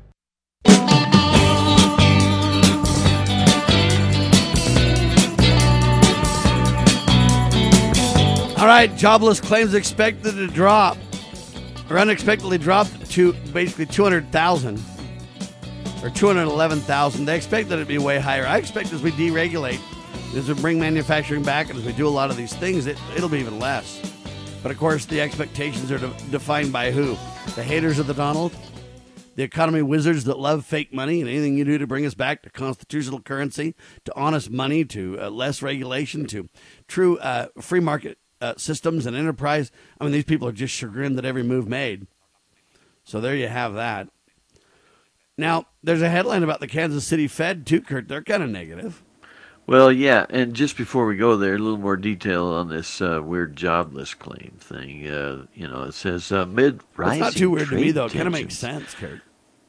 [8.65, 10.97] All right, jobless claims expected to drop,
[11.87, 14.83] or unexpectedly dropped to basically 200,000
[16.01, 17.25] or 211,000.
[17.25, 18.43] They expect that it'd be way higher.
[18.43, 19.79] I expect as we deregulate,
[20.35, 22.97] as we bring manufacturing back, and as we do a lot of these things, it,
[23.15, 24.01] it'll be even less.
[24.63, 27.15] But of course, the expectations are de- defined by who?
[27.53, 28.51] The haters of the Donald,
[29.35, 32.41] the economy wizards that love fake money and anything you do to bring us back
[32.41, 36.49] to constitutional currency, to honest money, to uh, less regulation, to
[36.87, 39.71] true uh, free market uh, systems and enterprise.
[39.99, 42.07] I mean, these people are just chagrined that every move made.
[43.03, 44.09] So there you have that.
[45.37, 48.07] Now, there's a headline about the Kansas City Fed, too, Kurt.
[48.07, 49.03] They're kind of negative.
[49.67, 53.19] Well, yeah, and just before we go there, a little more detail on this uh,
[53.23, 55.07] weird jobless claim thing.
[55.07, 57.23] Uh, you know, it says uh, mid rising.
[57.23, 58.05] It's not too weird to me, though.
[58.05, 59.21] It kind of makes sense, Kurt.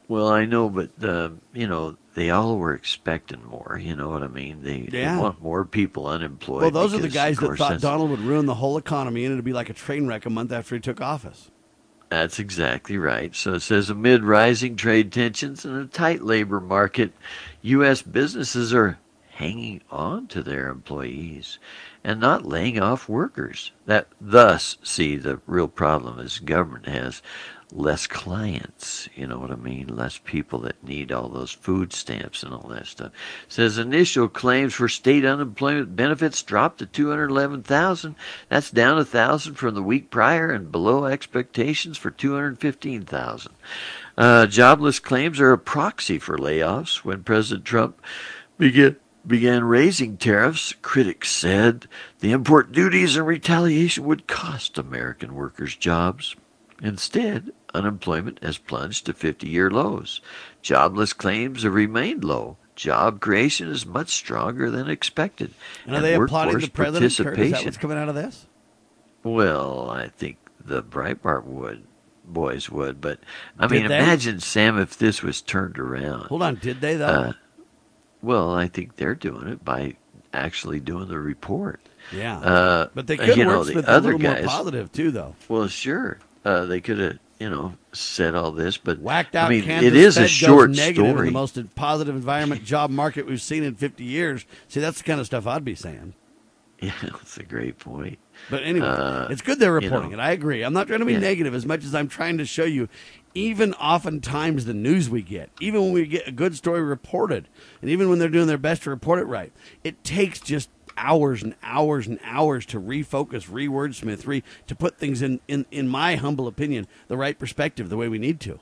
[0.07, 3.79] Well, I know, but uh, you know, they all were expecting more.
[3.79, 4.63] You know what I mean?
[4.63, 5.13] They, Yeah.
[5.15, 6.63] they want more people unemployed.
[6.63, 9.45] Well, those are the guys that thought Donald would ruin the whole economy and it'd
[9.45, 11.51] be like a train wreck a month after he took office.
[12.09, 13.35] That's exactly right.
[13.35, 17.13] So it says amid rising trade tensions and a tight labor market,
[17.61, 18.01] U.S.
[18.01, 18.97] businesses are
[19.29, 21.59] hanging on to their employees
[22.03, 23.73] and not laying off workers.
[23.85, 27.21] That thus, see, the real problem is government has
[27.71, 29.09] less clients.
[29.15, 29.87] You know what I mean?
[29.87, 33.11] Less people that need all those food stamps and all that stuff.
[33.47, 38.15] says initial claims for state unemployment benefits dropped to 211,000.
[38.49, 43.51] That's down a thousand from the week prior and below expectations for 215,000.
[44.17, 47.03] Uh, jobless claims are a proxy for layoffs.
[47.03, 48.01] When President Trump
[48.57, 48.95] began
[49.25, 51.85] began raising tariffs, critics said
[52.19, 56.33] the import duties and retaliation would cost American workers jobs.
[56.81, 60.21] Instead, unemployment has plunged to 50 year lows.
[60.61, 62.57] Jobless claims have remained low.
[62.75, 65.53] Job creation is much stronger than expected.
[65.85, 67.39] And are they applauding the president, Kurt?
[67.39, 68.45] Is that what's coming out of this?
[69.23, 71.85] well, I think the Breitbart would
[72.23, 73.19] boys would, but
[73.57, 73.97] I Did mean, they?
[73.97, 76.27] imagine Sam if this was turned around.
[76.27, 77.05] Hold on, did they, though?
[77.05, 77.33] Uh,
[78.21, 79.95] well, I think they're doing it by
[80.33, 81.79] actually doing the report.
[82.11, 82.39] Yeah.
[82.39, 84.91] Uh, but they could you know, work the with a other little guys, more positive,
[84.91, 85.35] too, though.
[85.47, 89.49] Well, sure, uh, they could have, you know, said all this, but Whacked out I
[89.49, 91.27] mean, Kansas it is Fed a short story.
[91.27, 94.45] the most positive environment job market we've seen in 50 years.
[94.67, 96.13] See, that's the kind of stuff I'd be saying.
[96.79, 98.19] Yeah, that's a great point.
[98.49, 100.17] But anyway, Uh, it's good they're you reporting know.
[100.19, 100.21] it.
[100.21, 100.63] I agree.
[100.63, 101.19] I'm not trying to be Yeah.
[101.19, 102.87] negative as much as I'm trying to show you,
[103.33, 107.47] even oftentimes the news we get, even when we get a good story reported,
[107.81, 109.51] and even when they're doing their best to report it right,
[109.83, 115.21] it takes just hours and hours and hours to refocus, rewordsmith, re to put things
[115.21, 118.59] in, in, in my humble opinion, the right perspective, the way we need to.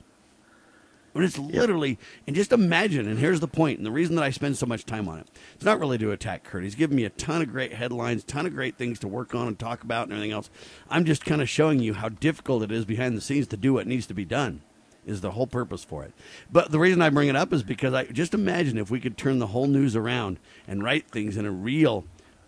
[1.12, 4.28] When it's literally, and just imagine, and here's the point, and the reason that I
[4.28, 5.26] spend so much time on it.
[5.54, 6.62] It's not really to attack Kurt.
[6.62, 9.48] He's given me a ton of great headlines, ton of great things to work on
[9.48, 10.50] and talk about and everything else.
[10.90, 13.72] I'm just kind of showing you how difficult it is behind the scenes to do
[13.72, 14.60] what needs to be done,
[15.06, 16.12] is the whole purpose for it.
[16.52, 19.16] But the reason I bring it up is because I just imagine if we could
[19.16, 22.04] turn the whole news around and write things in a real,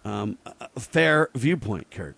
[0.09, 2.17] um, a- fair viewpoint, Kurt.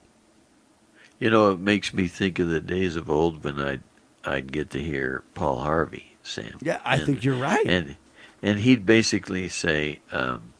[1.18, 3.82] You know, it makes me think of the days of old when I'd
[4.24, 6.58] I'd get to hear Paul Harvey, Sam.
[6.62, 7.66] Yeah, I think you're right.
[7.66, 7.96] And
[8.42, 10.54] and he'd basically say, um,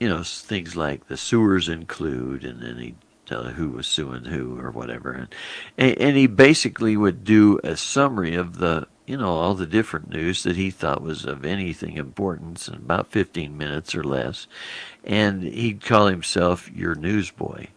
[0.00, 4.58] you know, things like the sewers include, and then he'd tell who was suing who
[4.58, 5.28] or whatever, and,
[5.76, 10.10] and and he basically would do a summary of the you know all the different
[10.10, 14.46] news that he thought was of anything importance in about 15 minutes or less,
[15.04, 17.68] and he'd call himself your newsboy,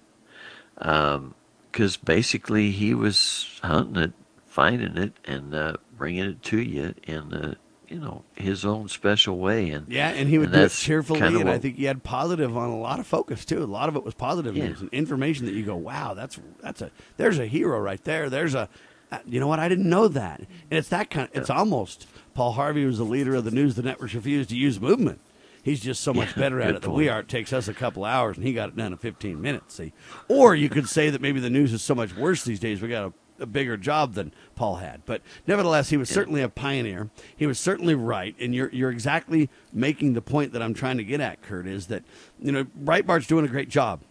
[0.75, 4.13] because basically he was hunting it,
[4.47, 7.55] finding it, and uh, bringing it to you in uh,
[7.87, 11.49] you know his own special way, and Yeah, and he would do it cheerfully, and
[11.49, 13.63] I think he had positive on a lot of focus too.
[13.63, 14.69] A lot of it was positive Yeah.
[14.69, 18.29] news and information that you go, "Wow, that's that's a there's a hero right there."
[18.29, 18.69] There's a,
[19.11, 19.59] Uh, you know what?
[19.59, 20.47] I didn't know that, and
[20.77, 21.29] it's that kind.
[21.29, 24.55] Of, it's almost Paul Harvey was the leader of the news the networks refused to
[24.55, 25.19] use movement.
[25.63, 27.19] He's just so much better at it than we are.
[27.19, 29.75] It takes us a couple hours, and he got it done in 15 minutes.
[29.75, 29.93] See,
[30.27, 32.81] or you could say that maybe the news is so much worse these days.
[32.81, 36.49] We got a, a bigger job than Paul had, but nevertheless, he was certainly a
[36.49, 37.09] pioneer.
[37.35, 41.03] He was certainly right, and you're you're exactly making the point that I'm trying to
[41.03, 41.67] get at, Kurt.
[41.67, 42.03] Is that
[42.39, 44.01] you know Breitbart's doing a great job.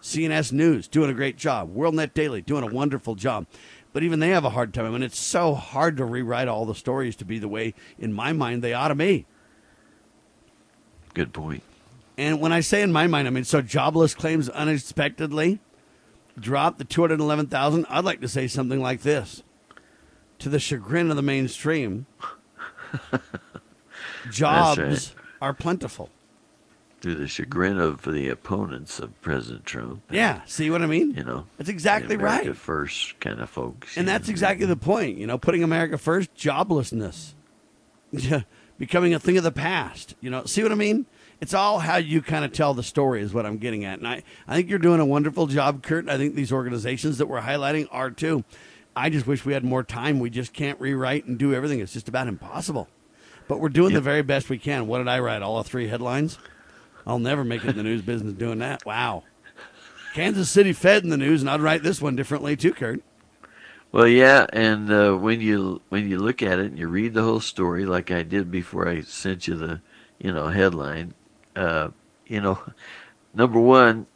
[0.00, 1.74] CNS News doing a great job.
[1.74, 3.46] WorldNet Daily doing a wonderful job.
[3.96, 4.84] But even they have a hard time.
[4.84, 8.12] I mean, it's so hard to rewrite all the stories to be the way, in
[8.12, 9.24] my mind, they ought to be.
[11.14, 11.62] Good point.
[12.18, 15.60] And when I say in my mind, I mean, so jobless claims unexpectedly
[16.38, 17.86] dropped the 211,000.
[17.88, 19.42] I'd like to say something like this
[20.40, 22.04] to the chagrin of the mainstream,
[24.30, 25.14] jobs right.
[25.40, 26.10] are plentiful.
[27.06, 30.02] To the chagrin of the opponents of President Trump.
[30.10, 31.12] Yeah, see what I mean?
[31.12, 32.56] You know, That's exactly right.
[32.56, 33.96] First kind of folks.
[33.96, 35.16] And that's exactly the point.
[35.16, 37.34] You know, putting America first, joblessness,
[38.78, 40.14] becoming a thing of the past.
[40.20, 41.06] You know, see what I mean?
[41.40, 43.98] It's all how you kind of tell the story, is what I'm getting at.
[43.98, 46.08] And I, I think you're doing a wonderful job, Kurt.
[46.08, 48.42] I think these organizations that we're highlighting are too.
[48.96, 50.18] I just wish we had more time.
[50.18, 51.80] We just can't rewrite and do everything.
[51.80, 52.88] It's just about impossible.
[53.46, 54.88] But we're doing the very best we can.
[54.88, 55.42] What did I write?
[55.42, 56.38] All three headlines?
[57.06, 58.84] I'll never make it in the news business doing that.
[58.84, 59.22] Wow.
[60.14, 63.02] Kansas City Fed in the news, and I'd write this one differently too, Kurt.
[63.92, 67.22] Well, yeah, and uh, when you when you look at it and you read the
[67.22, 69.80] whole story, like I did before I sent you the,
[70.18, 71.14] you know, headline,
[71.54, 71.90] uh,
[72.26, 72.58] you know,
[73.34, 74.06] number one,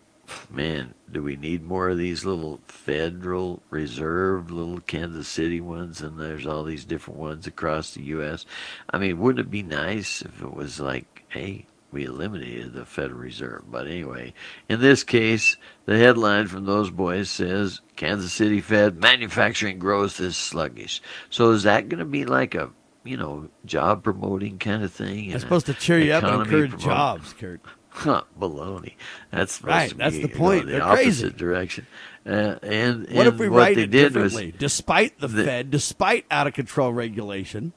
[0.50, 6.18] man, do we need more of these little Federal Reserve, little Kansas City ones, and
[6.18, 8.44] there's all these different ones across the U.S.
[8.90, 13.18] I mean, wouldn't it be nice if it was like, hey, we eliminated the Federal
[13.20, 13.64] Reserve.
[13.70, 14.32] But anyway,
[14.68, 20.36] in this case, the headline from those boys says Kansas City Fed manufacturing growth is
[20.36, 21.02] sluggish.
[21.30, 22.70] So is that going to be like a
[23.04, 25.30] you know job promoting kind of thing?
[25.30, 27.60] It's supposed to cheer you up and encourage promote- jobs, Kurt.
[27.92, 28.94] Huh, baloney.
[29.32, 30.66] That's supposed Right, that's the point.
[30.66, 31.30] the They're opposite crazy.
[31.36, 31.86] direction.
[32.24, 34.54] Uh, and What if we what write they it did was differently?
[34.56, 37.72] Despite the, the- Fed, despite out of control regulation,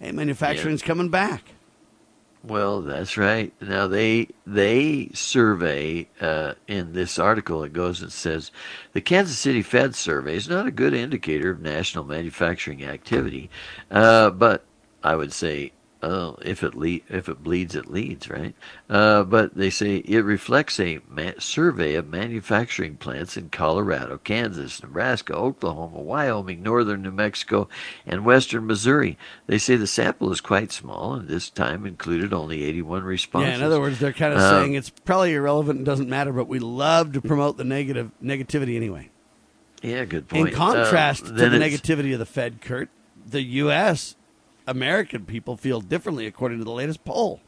[0.00, 1.42] hey, manufacturing's coming back.
[2.44, 3.52] Well, that's right.
[3.60, 7.62] Now they they survey uh, in this article.
[7.62, 8.50] It goes and says
[8.94, 13.48] the Kansas City Fed survey is not a good indicator of national manufacturing activity,
[13.90, 14.64] uh, but
[15.04, 15.72] I would say.
[16.02, 18.56] Uh, if it le- if it bleeds, it leads, right?
[18.90, 24.82] Uh, but they say it reflects a ma- survey of manufacturing plants in Colorado, Kansas,
[24.82, 27.68] Nebraska, Oklahoma, Wyoming, northern New Mexico,
[28.04, 29.16] and western Missouri.
[29.46, 33.50] They say the sample is quite small, and this time included only 81 responses.
[33.50, 36.32] Yeah, in other words, they're kind of Uh, saying it's probably irrelevant and doesn't matter,
[36.32, 39.08] but we love to promote the negative negativity anyway.
[39.82, 40.48] Yeah, good point.
[40.48, 42.88] In contrast Uh, to the negativity of the Fed, Kurt,
[43.24, 44.16] the U.S.
[44.66, 47.40] American people feel differently according to the latest poll.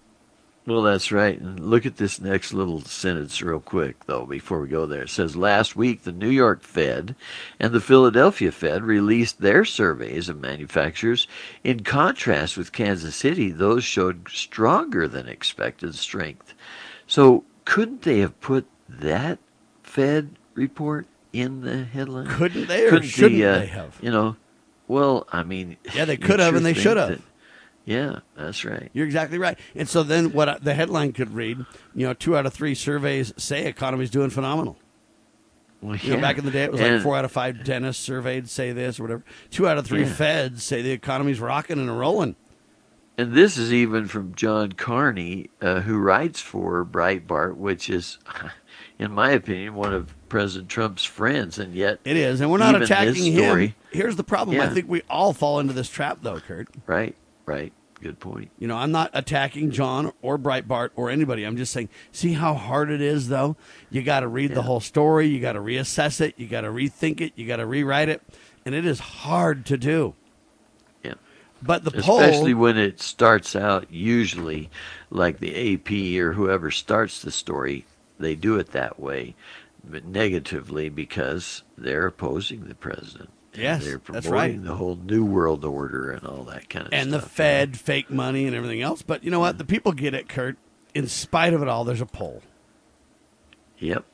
[0.67, 1.39] Well, that's right.
[1.39, 5.03] And look at this next little sentence real quick, though, before we go there.
[5.03, 7.15] It says last week the New York Fed
[7.61, 11.29] and the Philadelphia Fed released their surveys of manufacturers.
[11.63, 16.55] In contrast with Kansas City, those showed stronger than expected strength.
[17.07, 19.39] So, couldn't they have put that
[19.83, 22.27] Fed report in the headline?
[22.27, 23.99] Couldn't they, or Couldn't shouldn't the, uh, they have?
[24.01, 24.37] You know,
[24.89, 27.09] well, I mean, Yeah, they could have and they should have.
[27.11, 27.21] that-
[27.85, 28.91] Yeah, that's right.
[28.93, 29.59] You're exactly right.
[29.75, 31.59] And so then what the headline could read,
[31.95, 34.77] you know, two out of three surveys say economy's doing phenomenal.
[35.83, 37.63] Well, You know, back in the day, it was And- like four out of five
[37.63, 39.25] dentists surveyed say this or whatever.
[39.51, 40.13] Two out of three Yeah.
[40.15, 42.37] feds say the economy's rocking and rolling.
[43.19, 48.19] And this is even from John Carney, uh, who writes for Breitbart, which is,
[48.99, 51.61] in my opinion, one of President Trump's friends.
[51.61, 53.73] And yet, It is, and we're not attacking him.
[53.93, 54.61] Here's the problem.
[54.61, 56.67] I think we all fall into this trap, though, Kurt.
[56.89, 57.15] Right,
[57.47, 57.73] right.
[58.01, 58.51] Good point.
[58.59, 61.45] You know, I'm not attacking John or Breitbart or anybody.
[61.45, 63.55] I'm just saying, see how hard it is, though?
[63.91, 65.29] You got to read the whole story.
[65.29, 66.35] You got to reassess it.
[66.37, 67.33] You got to rethink it.
[67.37, 68.21] You got to rewrite it.
[68.67, 70.15] And it is hard to do.
[71.05, 71.15] Yeah.
[71.63, 72.63] But the Especially poll.
[72.63, 74.69] when it starts out, usually,
[75.11, 77.87] like the AP or whoever starts the story,
[78.19, 79.37] they do it that way.
[79.91, 83.31] But negatively because they're opposing the president.
[83.55, 84.65] Yes, they're that's promoting right.
[84.65, 87.23] the whole new world order and all that kind of and stuff.
[87.23, 89.03] And the Fed, fake money, and everything else.
[89.03, 89.59] But you know what?
[89.59, 90.57] The people get it, Kurt.
[90.93, 92.43] In spite of it all, there's a poll.
[93.79, 94.05] Yep,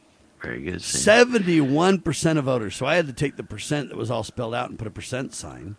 [0.43, 0.83] very good.
[0.83, 2.77] Seventy-one percent of voters.
[2.77, 4.91] So I had to take the percent that was all spelled out and put a
[4.91, 5.77] percent sign.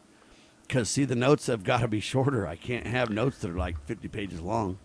[0.67, 2.47] Because see, the notes have got to be shorter.
[2.47, 4.79] I can't have notes that are like fifty pages long.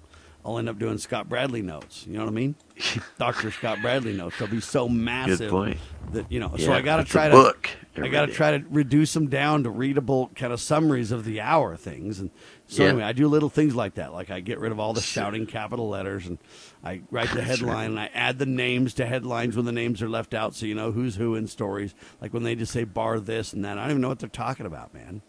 [0.46, 2.06] I'll end up doing Scott Bradley notes.
[2.06, 2.54] You know what I mean?
[3.18, 4.38] Doctor Scott Bradley notes.
[4.38, 5.78] They'll be so massive point.
[6.12, 6.54] that you know.
[6.56, 9.64] so I got to try to book I got to try to reduce them down
[9.64, 12.20] to readable kind of summaries of the hour things.
[12.20, 12.30] And
[12.68, 12.90] so Yeah.
[12.90, 14.12] anyway, I do little things like that.
[14.12, 16.38] Like I get rid of all the shouting capital letters and
[16.84, 20.08] I write the headline and I add the names to headlines when the names are
[20.08, 21.94] left out so you know who's who in stories.
[22.20, 23.78] Like when they just say bar this and that.
[23.78, 25.22] I don't even know what they're talking about, man.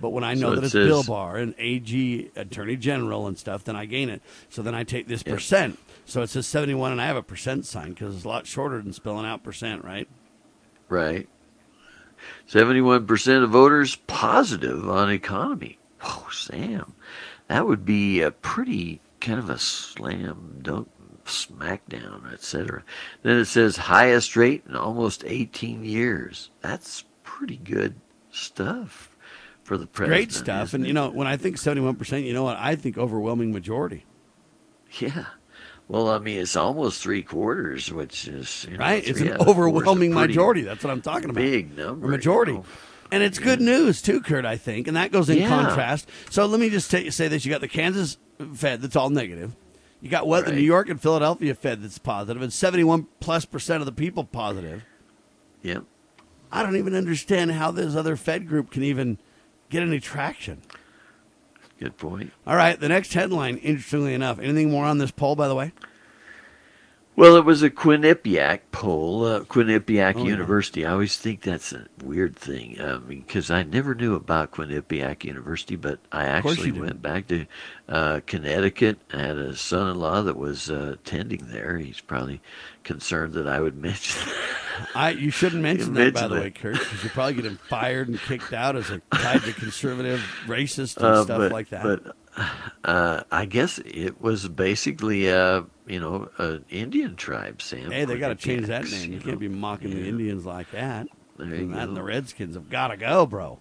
[0.00, 3.26] But when I know So that it it's says- Bill Barr and AG, Attorney General
[3.26, 4.22] and stuff, then I gain it.
[4.48, 5.78] So then I take this percent.
[6.06, 8.80] So it says 71 and I have a percent sign because it's a lot shorter
[8.82, 10.08] than spelling out percent, right?
[10.88, 11.28] Right.
[12.46, 15.78] Seventy-one percent of voters positive on economy.
[16.02, 16.94] Oh, Sam,
[17.48, 20.88] that would be a pretty kind of a slam dunk,
[21.24, 22.82] smackdown, etc.
[23.22, 26.50] Then it says highest rate in almost eighteen years.
[26.60, 27.94] That's pretty good
[28.30, 29.09] stuff
[29.70, 30.18] for the president.
[30.18, 30.74] Great stuff.
[30.74, 32.56] And, you know, when I think 71%, you know what?
[32.56, 34.04] I think overwhelming majority.
[34.98, 35.26] Yeah.
[35.86, 39.06] Well, I mean, it's almost three quarters, which is you know, right?
[39.06, 40.62] It's an out of four is a overwhelming majority.
[40.62, 41.40] That's what I'm talking about.
[41.40, 42.06] Big number.
[42.06, 42.52] A you majority.
[42.54, 42.64] know.
[43.12, 44.44] And it's good news too, Kurt.
[44.44, 45.48] I think, and that goes in Yeah.
[45.48, 46.08] contrast.
[46.30, 48.18] So let me just say this: you got the Kansas
[48.52, 49.54] Fed that's all negative.
[50.00, 53.82] You got what the New York and Philadelphia Fed that's positive, and 71 plus percent
[53.82, 54.84] of the people positive.
[55.62, 55.84] Yep.
[56.50, 59.18] I don't even understand how this other Fed group can even
[59.70, 60.60] get any traction.
[61.78, 62.32] Good point.
[62.46, 63.56] All right, the next headline.
[63.56, 65.72] Interestingly enough, anything more on this poll, by the way?
[67.16, 70.30] Well, it was a Quinnipiac poll, uh, Quinnipiac Oh, yeah.
[70.30, 70.86] University.
[70.86, 75.98] I always think that's a weird thing because I never knew about Quinnipiac University, but
[76.12, 77.46] I actually went back to
[77.90, 78.98] uh, Connecticut.
[79.12, 81.76] I had a son-in-law that was uh, attending there.
[81.78, 82.40] He's probably
[82.84, 84.20] concerned that I would mention.
[84.94, 86.40] I you shouldn't mention You that by the that.
[86.42, 90.20] way, Kurt, because you're probably getting fired and kicked out as a tied to conservative,
[90.46, 91.82] racist, and Uh, stuff but, like that.
[91.82, 92.16] But
[92.84, 97.90] uh, I guess it was basically, uh, you know, an Indian tribe, Sam.
[97.90, 99.12] hey, they got to change that name.
[99.12, 99.24] You know.
[99.24, 101.08] can't be mocking the Indians like that.
[101.36, 103.58] There you and that and the Redskins have got to go, bro.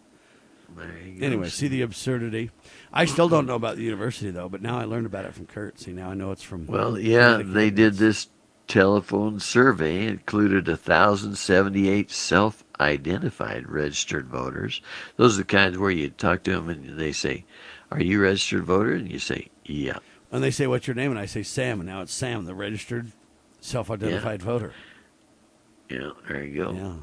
[0.76, 2.52] There you go, Anyway, see the absurdity.
[2.94, 5.46] I still don't know about the university though, but now I learned about it from
[5.46, 5.80] Kurt.
[5.80, 6.66] See, now I know it's from.
[6.68, 8.28] Well, yeah, they did this
[8.68, 10.06] telephone survey.
[10.06, 14.82] Included 1,078 self-identified registered voters.
[15.18, 17.46] Those are the kinds where you talk to them and they say,
[17.92, 20.00] "Are you a registered voter?" And you say, "Yeah."
[20.32, 22.56] And they say, "What's your name?" And I say Sam, and now it's Sam, the
[22.56, 23.12] registered,
[23.60, 24.74] self-identified voter.
[25.90, 26.72] Yeah, there you go.
[26.72, 26.94] Yeah.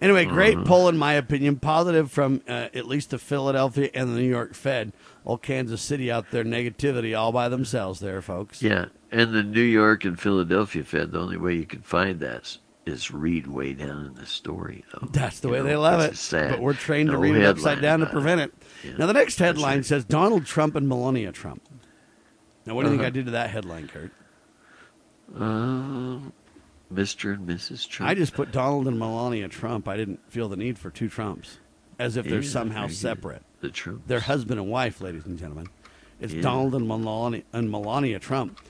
[0.00, 0.66] Anyway, great Mhm.
[0.66, 1.56] poll in my opinion.
[1.56, 4.92] Positive from uh, at least the Philadelphia and the New York Fed.
[5.24, 8.60] Old Kansas City out there, negativity all by themselves there, folks.
[8.62, 11.12] Yeah, and the New York and Philadelphia Fed.
[11.12, 15.08] The only way you can find that is read way down in the story, though.
[15.10, 16.16] That's the You way know, they love it.
[16.18, 16.50] sad.
[16.50, 18.52] But we're trained to read it upside down to prevent it.
[18.84, 18.92] Yeah.
[18.98, 21.62] Now, the next headline says Donald Trump and Melania Trump.
[22.66, 23.06] Now, what do you think Uh-huh.
[23.06, 24.10] I did to that headline, Kurt?
[25.34, 26.18] Uh,
[26.92, 27.34] Mr.
[27.34, 27.88] and Mrs.
[27.88, 28.10] Trump.
[28.10, 29.88] I just put Donald and Melania Trump.
[29.88, 31.58] I didn't feel the need for two Trumps,
[31.98, 33.42] as if they're Yeah, somehow separate.
[33.60, 34.02] The Trumps.
[34.06, 35.68] They're husband and wife, ladies and gentlemen.
[36.20, 36.42] It's Yeah.
[36.42, 38.60] Donald and Melania, and Melania Trump.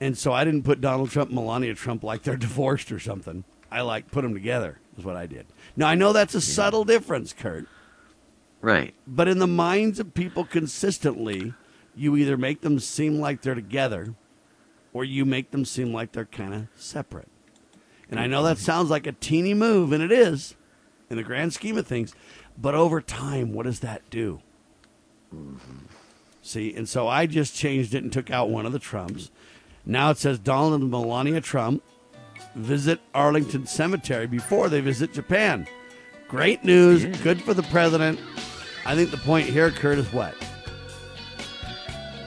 [0.00, 3.44] And so I didn't put Donald Trump and Melania Trump like they're divorced or something.
[3.70, 5.46] I like put them together, is what I did.
[5.76, 7.66] Now, I know that's a subtle difference, Kurt.
[8.60, 8.94] Right.
[9.06, 11.54] But in the minds of people consistently,
[11.94, 14.14] you either make them seem like they're together
[14.92, 17.28] or you make them seem like they're kind of separate.
[18.10, 20.56] And I know that sounds like a teeny move, and it is
[21.08, 22.14] in the grand scheme of things.
[22.58, 24.40] But over time, what does that do?
[26.42, 29.30] See, and so I just changed it and took out one of the Trumps.
[29.86, 31.82] Now it says Donald and Melania Trump
[32.54, 35.68] visit Arlington Cemetery before they visit Japan.
[36.28, 37.04] Great news.
[37.22, 38.18] Good for the president.
[38.84, 40.34] I think the point here, Kurt, is what?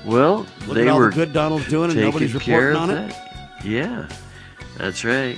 [0.06, 3.16] Well, Look they at all were the good Donald's doing and nobody's reporting on it.
[3.64, 4.08] Yeah,
[4.78, 5.38] that's right.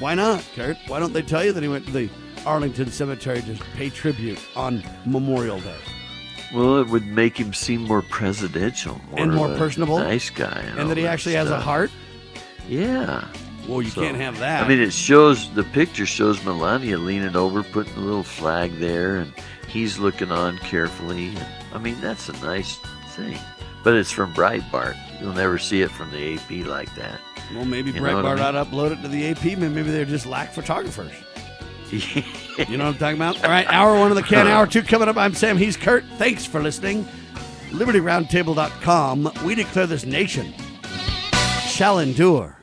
[0.00, 0.78] Why not, Kurt?
[0.88, 2.08] Why don't they tell you that he went to the
[2.46, 5.76] Arlington Cemetery to pay tribute on Memorial Day?
[6.54, 9.98] Well, it would make him seem more presidential, more And more personable?
[9.98, 11.90] nice guy, And all that he actually has a heart?
[12.68, 13.28] Yeah.
[13.68, 14.64] Well, you can't have that.
[14.64, 19.18] I mean, it shows the picture shows Melania leaning over, putting a little flag there,
[19.18, 19.32] and
[19.68, 21.28] he's looking on carefully.
[21.28, 22.78] And, I mean, that's a nice
[23.10, 23.38] thing.
[23.84, 24.96] But it's from Breitbart.
[25.20, 27.20] You'll never see it from the AP like that.
[27.54, 29.58] Well, maybe You know what I Breitbart ought to upload it to the AP.
[29.58, 31.12] Maybe they're just lack photographers.
[32.68, 33.42] You know what I'm talking about?
[33.42, 35.16] All right, hour one of the can, hour two coming up.
[35.16, 35.56] I'm Sam.
[35.56, 36.04] He's Kurt.
[36.18, 37.06] Thanks for listening.
[37.70, 39.32] LibertyRoundtable.com.
[39.46, 40.52] We declare this nation
[41.66, 42.59] shall endure.